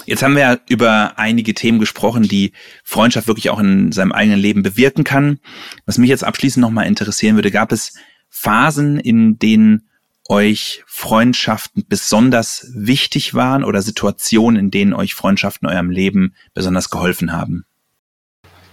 Jetzt 0.05 0.23
haben 0.23 0.35
wir 0.35 0.43
ja 0.43 0.59
über 0.69 1.19
einige 1.19 1.53
Themen 1.53 1.81
gesprochen, 1.81 2.23
die 2.23 2.53
Freundschaft 2.85 3.27
wirklich 3.27 3.51
auch 3.51 3.59
in 3.59 3.91
seinem 3.91 4.13
eigenen 4.13 4.39
Leben 4.39 4.63
bewirken 4.63 5.03
kann. 5.03 5.41
Was 5.85 5.99
mich 5.99 6.09
jetzt 6.09 6.23
abschließend 6.23 6.61
nochmal 6.61 6.87
interessieren 6.87 7.35
würde, 7.35 7.51
gab 7.51 7.73
es 7.73 7.95
Phasen, 8.39 9.01
in 9.01 9.39
denen 9.39 9.89
euch 10.29 10.85
Freundschaften 10.87 11.87
besonders 11.89 12.71
wichtig 12.75 13.33
waren 13.33 13.65
oder 13.65 13.81
Situationen, 13.81 14.61
in 14.61 14.71
denen 14.71 14.93
euch 14.93 15.15
Freundschaften 15.15 15.67
eurem 15.67 15.91
Leben 15.91 16.35
besonders 16.53 16.91
geholfen 16.91 17.33
haben? 17.33 17.65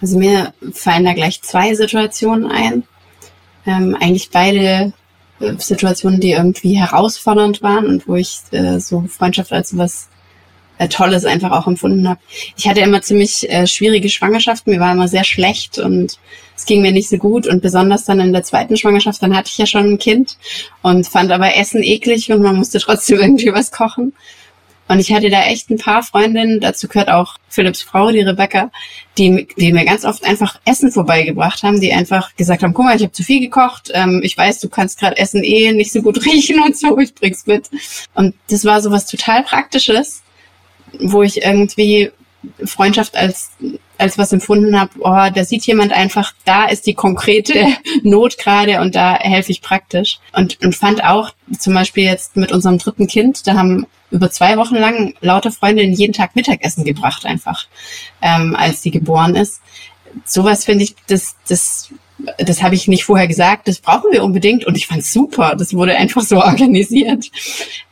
Also 0.01 0.19
mir 0.19 0.53
fallen 0.73 1.05
da 1.05 1.13
gleich 1.13 1.41
zwei 1.41 1.73
Situationen 1.75 2.51
ein. 2.51 2.83
Ähm, 3.65 3.95
eigentlich 3.99 4.31
beide 4.31 4.91
äh, 5.39 5.53
Situationen, 5.57 6.19
die 6.19 6.31
irgendwie 6.31 6.73
herausfordernd 6.73 7.61
waren 7.61 7.85
und 7.85 8.05
wo 8.05 8.15
ich 8.15 8.41
äh, 8.51 8.79
so 8.79 9.05
Freundschaft 9.07 9.53
als 9.53 9.77
was 9.77 10.09
äh, 10.77 10.87
Tolles 10.87 11.25
einfach 11.25 11.51
auch 11.51 11.67
empfunden 11.67 12.07
habe. 12.07 12.19
Ich 12.57 12.67
hatte 12.67 12.81
immer 12.81 13.01
ziemlich 13.01 13.49
äh, 13.49 13.67
schwierige 13.67 14.09
Schwangerschaften, 14.09 14.73
mir 14.73 14.79
war 14.79 14.93
immer 14.93 15.07
sehr 15.07 15.23
schlecht 15.23 15.79
und 15.79 16.17
es 16.55 16.65
ging 16.65 16.81
mir 16.81 16.91
nicht 16.91 17.09
so 17.09 17.17
gut 17.17 17.47
und 17.47 17.61
besonders 17.61 18.05
dann 18.05 18.19
in 18.19 18.33
der 18.33 18.43
zweiten 18.43 18.77
Schwangerschaft, 18.77 19.21
dann 19.21 19.35
hatte 19.35 19.49
ich 19.51 19.57
ja 19.57 19.65
schon 19.65 19.93
ein 19.93 19.97
Kind 19.97 20.37
und 20.81 21.07
fand 21.07 21.31
aber 21.31 21.55
Essen 21.55 21.83
eklig 21.83 22.31
und 22.31 22.41
man 22.41 22.55
musste 22.55 22.79
trotzdem 22.79 23.19
irgendwie 23.21 23.53
was 23.53 23.71
kochen. 23.71 24.13
Und 24.87 24.99
ich 24.99 25.13
hatte 25.13 25.29
da 25.29 25.43
echt 25.43 25.69
ein 25.69 25.77
paar 25.77 26.03
Freundinnen, 26.03 26.59
dazu 26.59 26.87
gehört 26.87 27.09
auch 27.09 27.35
Philipps 27.47 27.81
Frau, 27.81 28.11
die 28.11 28.19
Rebecca, 28.19 28.69
die, 29.17 29.47
die 29.57 29.71
mir 29.71 29.85
ganz 29.85 30.03
oft 30.03 30.25
einfach 30.25 30.59
Essen 30.65 30.91
vorbeigebracht 30.91 31.63
haben, 31.63 31.79
die 31.79 31.93
einfach 31.93 32.35
gesagt 32.35 32.63
haben, 32.63 32.73
guck 32.73 32.85
mal, 32.85 32.95
ich 32.95 33.01
habe 33.01 33.13
zu 33.13 33.23
viel 33.23 33.39
gekocht, 33.39 33.91
ähm, 33.93 34.19
ich 34.23 34.37
weiß, 34.37 34.59
du 34.59 34.67
kannst 34.67 34.99
gerade 34.99 35.17
Essen 35.17 35.43
eh 35.43 35.71
nicht 35.71 35.93
so 35.93 36.01
gut 36.01 36.25
riechen 36.25 36.61
und 36.61 36.77
so, 36.77 36.97
ich 36.99 37.15
bring's 37.15 37.45
mit. 37.47 37.69
Und 38.13 38.35
das 38.49 38.65
war 38.65 38.81
so 38.81 38.91
was 38.91 39.05
total 39.05 39.43
Praktisches, 39.43 40.22
wo 40.99 41.23
ich 41.23 41.43
irgendwie 41.43 42.11
Freundschaft 42.65 43.15
als 43.15 43.51
als 43.97 44.17
was 44.17 44.33
empfunden 44.33 44.79
habe, 44.79 44.91
oh, 44.99 45.29
da 45.33 45.45
sieht 45.45 45.65
jemand 45.65 45.93
einfach, 45.93 46.33
da 46.45 46.65
ist 46.65 46.87
die 46.87 46.93
konkrete 46.93 47.67
Not 48.03 48.37
gerade 48.37 48.81
und 48.81 48.95
da 48.95 49.17
helfe 49.17 49.51
ich 49.51 49.61
praktisch. 49.61 50.19
Und, 50.33 50.61
und 50.61 50.75
fand 50.75 51.03
auch 51.03 51.33
zum 51.57 51.73
Beispiel 51.73 52.03
jetzt 52.03 52.35
mit 52.35 52.51
unserem 52.51 52.77
dritten 52.77 53.07
Kind, 53.07 53.47
da 53.47 53.53
haben 53.53 53.85
über 54.11 54.29
zwei 54.29 54.57
Wochen 54.57 54.75
lang 54.75 55.15
lauter 55.21 55.51
Freundinnen 55.51 55.93
jeden 55.93 56.13
Tag 56.13 56.35
Mittagessen 56.35 56.83
gebracht 56.83 57.25
einfach, 57.25 57.65
ähm, 58.21 58.55
als 58.55 58.81
die 58.81 58.91
geboren 58.91 59.35
ist. 59.35 59.61
Sowas 60.25 60.65
finde 60.65 60.83
ich, 60.83 60.95
das, 61.07 61.35
das, 61.47 61.89
das 62.37 62.61
habe 62.61 62.75
ich 62.75 62.87
nicht 62.87 63.05
vorher 63.05 63.27
gesagt, 63.27 63.67
das 63.67 63.79
brauchen 63.79 64.11
wir 64.11 64.23
unbedingt 64.23 64.65
und 64.65 64.75
ich 64.75 64.85
fand 64.85 65.03
super. 65.03 65.55
Das 65.55 65.73
wurde 65.73 65.95
einfach 65.95 66.21
so 66.21 66.37
organisiert. 66.43 67.31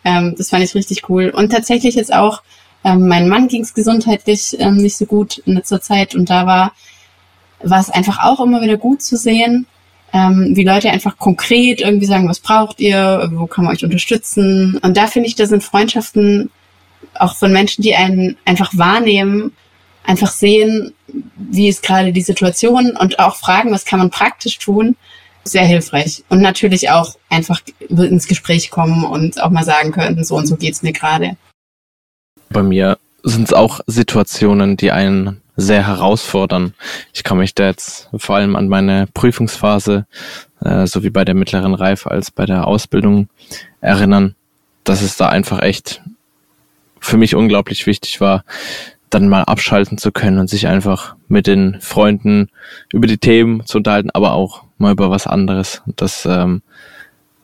Ähm, 0.03 0.35
das 0.37 0.49
fand 0.49 0.63
ich 0.63 0.75
richtig 0.75 1.09
cool. 1.09 1.29
Und 1.29 1.51
tatsächlich 1.51 1.95
jetzt 1.95 2.13
auch 2.13 2.41
ähm, 2.83 3.07
mein 3.07 3.29
Mann 3.29 3.47
ging 3.47 3.61
es 3.61 3.73
gesundheitlich 3.73 4.55
ähm, 4.59 4.77
nicht 4.77 4.97
so 4.97 5.05
gut 5.05 5.39
in 5.39 5.53
letzter 5.53 5.81
Zeit 5.81 6.15
und 6.15 6.29
da 6.29 6.45
war, 6.45 6.73
war 7.61 7.79
es 7.79 7.89
einfach 7.89 8.23
auch 8.23 8.39
immer 8.39 8.61
wieder 8.61 8.77
gut 8.77 9.01
zu 9.01 9.17
sehen, 9.17 9.67
ähm, 10.13 10.51
wie 10.55 10.63
Leute 10.63 10.89
einfach 10.89 11.17
konkret 11.17 11.81
irgendwie 11.81 12.05
sagen, 12.05 12.27
was 12.27 12.39
braucht 12.39 12.79
ihr, 12.79 13.29
wo 13.33 13.45
kann 13.45 13.65
man 13.65 13.75
euch 13.75 13.83
unterstützen. 13.83 14.77
Und 14.81 14.97
da 14.97 15.07
finde 15.07 15.27
ich, 15.27 15.35
da 15.35 15.45
sind 15.45 15.63
Freundschaften 15.63 16.49
auch 17.13 17.35
von 17.35 17.51
Menschen, 17.51 17.81
die 17.81 17.95
einen 17.95 18.37
einfach 18.45 18.71
wahrnehmen, 18.75 19.53
einfach 20.03 20.31
sehen, 20.31 20.93
wie 21.35 21.67
ist 21.67 21.83
gerade 21.83 22.11
die 22.11 22.21
Situation 22.21 22.95
und 22.97 23.19
auch 23.19 23.35
fragen, 23.35 23.71
was 23.71 23.85
kann 23.85 23.99
man 23.99 24.09
praktisch 24.09 24.57
tun, 24.57 24.95
sehr 25.43 25.65
hilfreich. 25.65 26.23
Und 26.29 26.41
natürlich 26.41 26.89
auch 26.89 27.15
einfach 27.29 27.61
ins 27.89 28.27
Gespräch 28.27 28.69
kommen 28.69 29.03
und 29.03 29.41
auch 29.41 29.49
mal 29.49 29.63
sagen 29.63 29.91
können, 29.91 30.23
so 30.23 30.35
und 30.35 30.47
so 30.47 30.55
geht's 30.55 30.83
mir 30.83 30.93
gerade. 30.93 31.37
Bei 32.51 32.63
mir 32.63 32.97
sind 33.23 33.43
es 33.47 33.53
auch 33.53 33.79
Situationen, 33.87 34.75
die 34.77 34.91
einen 34.91 35.41
sehr 35.55 35.87
herausfordern. 35.87 36.73
Ich 37.13 37.23
kann 37.23 37.37
mich 37.37 37.55
da 37.55 37.67
jetzt 37.67 38.09
vor 38.17 38.35
allem 38.35 38.55
an 38.55 38.67
meine 38.67 39.07
Prüfungsphase, 39.13 40.05
äh, 40.63 40.85
sowie 40.85 41.09
bei 41.09 41.23
der 41.23 41.35
mittleren 41.35 41.73
Reife 41.73 42.11
als 42.11 42.31
bei 42.31 42.45
der 42.45 42.67
Ausbildung 42.67 43.29
erinnern, 43.79 44.35
dass 44.83 45.01
es 45.01 45.17
da 45.17 45.29
einfach 45.29 45.61
echt 45.61 46.01
für 46.99 47.17
mich 47.17 47.35
unglaublich 47.35 47.87
wichtig 47.87 48.21
war, 48.21 48.43
dann 49.09 49.27
mal 49.27 49.43
abschalten 49.43 49.97
zu 49.97 50.11
können 50.11 50.39
und 50.39 50.49
sich 50.49 50.67
einfach 50.67 51.15
mit 51.27 51.47
den 51.47 51.79
Freunden 51.81 52.49
über 52.91 53.07
die 53.07 53.17
Themen 53.17 53.65
zu 53.65 53.77
unterhalten, 53.77 54.09
aber 54.11 54.33
auch 54.33 54.63
mal 54.77 54.91
über 54.91 55.09
was 55.09 55.27
anderes. 55.27 55.81
Und 55.85 56.01
das 56.01 56.25
ähm, 56.25 56.61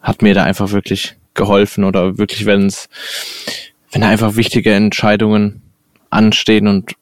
hat 0.02 0.22
mir 0.22 0.34
da 0.34 0.44
einfach 0.44 0.72
wirklich 0.72 1.16
geholfen 1.34 1.84
oder 1.84 2.18
wirklich, 2.18 2.46
wenn 2.46 2.66
es, 2.66 2.90
wenn 3.92 4.02
da 4.02 4.10
einfach 4.10 4.36
wichtige 4.36 4.74
Entscheidungen 4.74 5.62
anstehen 6.10 6.68
und 6.68 6.94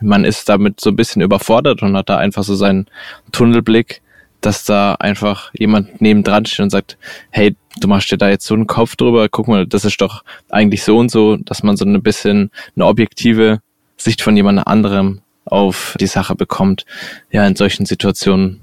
man 0.00 0.24
ist 0.24 0.48
damit 0.48 0.80
so 0.80 0.90
ein 0.90 0.96
bisschen 0.96 1.22
überfordert 1.22 1.82
und 1.82 1.96
hat 1.96 2.08
da 2.08 2.18
einfach 2.18 2.44
so 2.44 2.54
seinen 2.54 2.86
Tunnelblick, 3.32 4.02
dass 4.40 4.64
da 4.64 4.94
einfach 4.94 5.50
jemand 5.54 6.00
nebendran 6.00 6.44
steht 6.44 6.60
und 6.60 6.70
sagt, 6.70 6.98
hey, 7.30 7.56
du 7.80 7.88
machst 7.88 8.10
dir 8.10 8.18
da 8.18 8.28
jetzt 8.28 8.46
so 8.46 8.54
einen 8.54 8.66
Kopf 8.66 8.96
drüber, 8.96 9.28
guck 9.28 9.48
mal, 9.48 9.66
das 9.66 9.84
ist 9.84 10.00
doch 10.00 10.22
eigentlich 10.50 10.82
so 10.82 10.98
und 10.98 11.10
so, 11.10 11.36
dass 11.36 11.62
man 11.62 11.76
so 11.76 11.84
ein 11.84 12.02
bisschen 12.02 12.50
eine 12.74 12.86
objektive 12.86 13.60
Sicht 13.96 14.20
von 14.22 14.36
jemand 14.36 14.66
anderem 14.66 15.20
auf 15.44 15.96
die 15.98 16.06
Sache 16.06 16.34
bekommt. 16.34 16.84
Ja, 17.30 17.46
in 17.46 17.56
solchen 17.56 17.86
Situationen 17.86 18.62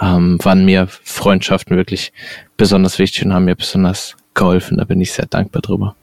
ähm, 0.00 0.38
waren 0.42 0.64
mir 0.64 0.88
Freundschaften 0.88 1.76
wirklich 1.76 2.12
besonders 2.56 2.98
wichtig 2.98 3.24
und 3.24 3.32
haben 3.32 3.44
mir 3.44 3.56
besonders 3.56 4.16
geholfen. 4.34 4.78
Da 4.78 4.84
bin 4.84 5.00
ich 5.00 5.12
sehr 5.12 5.26
dankbar 5.26 5.62
drüber. 5.62 5.94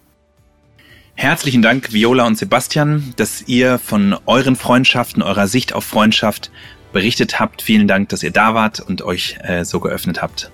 Herzlichen 1.22 1.62
Dank, 1.62 1.92
Viola 1.92 2.26
und 2.26 2.38
Sebastian, 2.38 3.14
dass 3.18 3.46
ihr 3.46 3.78
von 3.78 4.16
euren 4.26 4.56
Freundschaften, 4.56 5.22
eurer 5.22 5.48
Sicht 5.48 5.74
auf 5.74 5.84
Freundschaft 5.84 6.50
berichtet 6.94 7.42
habt. 7.42 7.62
Vielen 7.62 7.90
Dank, 7.90 8.08
dass 8.08 8.24
ihr 8.24 8.32
da 8.32 8.54
wart 8.54 8.80
und 8.80 9.02
euch 9.02 9.36
äh, 9.44 9.66
so 9.66 9.82
geöffnet 9.82 10.22
habt. 10.22 10.50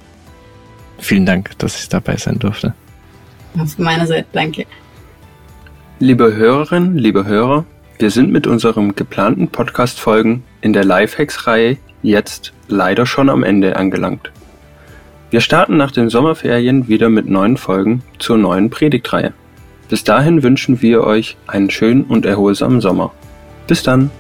Vielen 0.98 1.28
Dank, 1.28 1.52
dass 1.60 1.80
ich 1.80 1.90
dabei 1.90 2.18
sein 2.18 2.40
durfte. 2.40 2.74
Auf 3.60 3.78
meiner 3.78 4.08
Seite, 4.08 4.26
danke. 4.34 4.66
Liebe 6.00 6.36
Hörerinnen, 6.36 6.98
liebe 6.98 7.26
Hörer, 7.28 7.64
wir 8.00 8.10
sind 8.10 8.32
mit 8.32 8.48
unserem 8.48 8.96
geplanten 8.96 9.50
Podcast-Folgen 9.50 10.44
in 10.62 10.74
der 10.74 10.84
Lifehacks-Reihe 10.84 11.78
jetzt 12.02 12.54
leider 12.68 13.06
schon 13.06 13.30
am 13.30 13.44
Ende 13.44 13.76
angelangt. 13.76 14.32
Wir 15.30 15.42
starten 15.42 15.78
nach 15.78 15.92
den 15.92 16.10
Sommerferien 16.10 16.88
wieder 16.88 17.10
mit 17.10 17.30
neuen 17.30 17.58
Folgen 17.58 18.02
zur 18.18 18.40
neuen 18.40 18.72
Predigtreihe. 18.72 19.36
Bis 19.90 20.04
dahin 20.04 20.44
wünschen 20.44 20.82
wir 20.82 21.04
euch 21.04 21.38
einen 21.48 21.70
schönen 21.70 22.04
und 22.04 22.26
erholsamen 22.26 22.82
Sommer. 22.82 23.14
Bis 23.68 23.84
dann! 23.84 24.12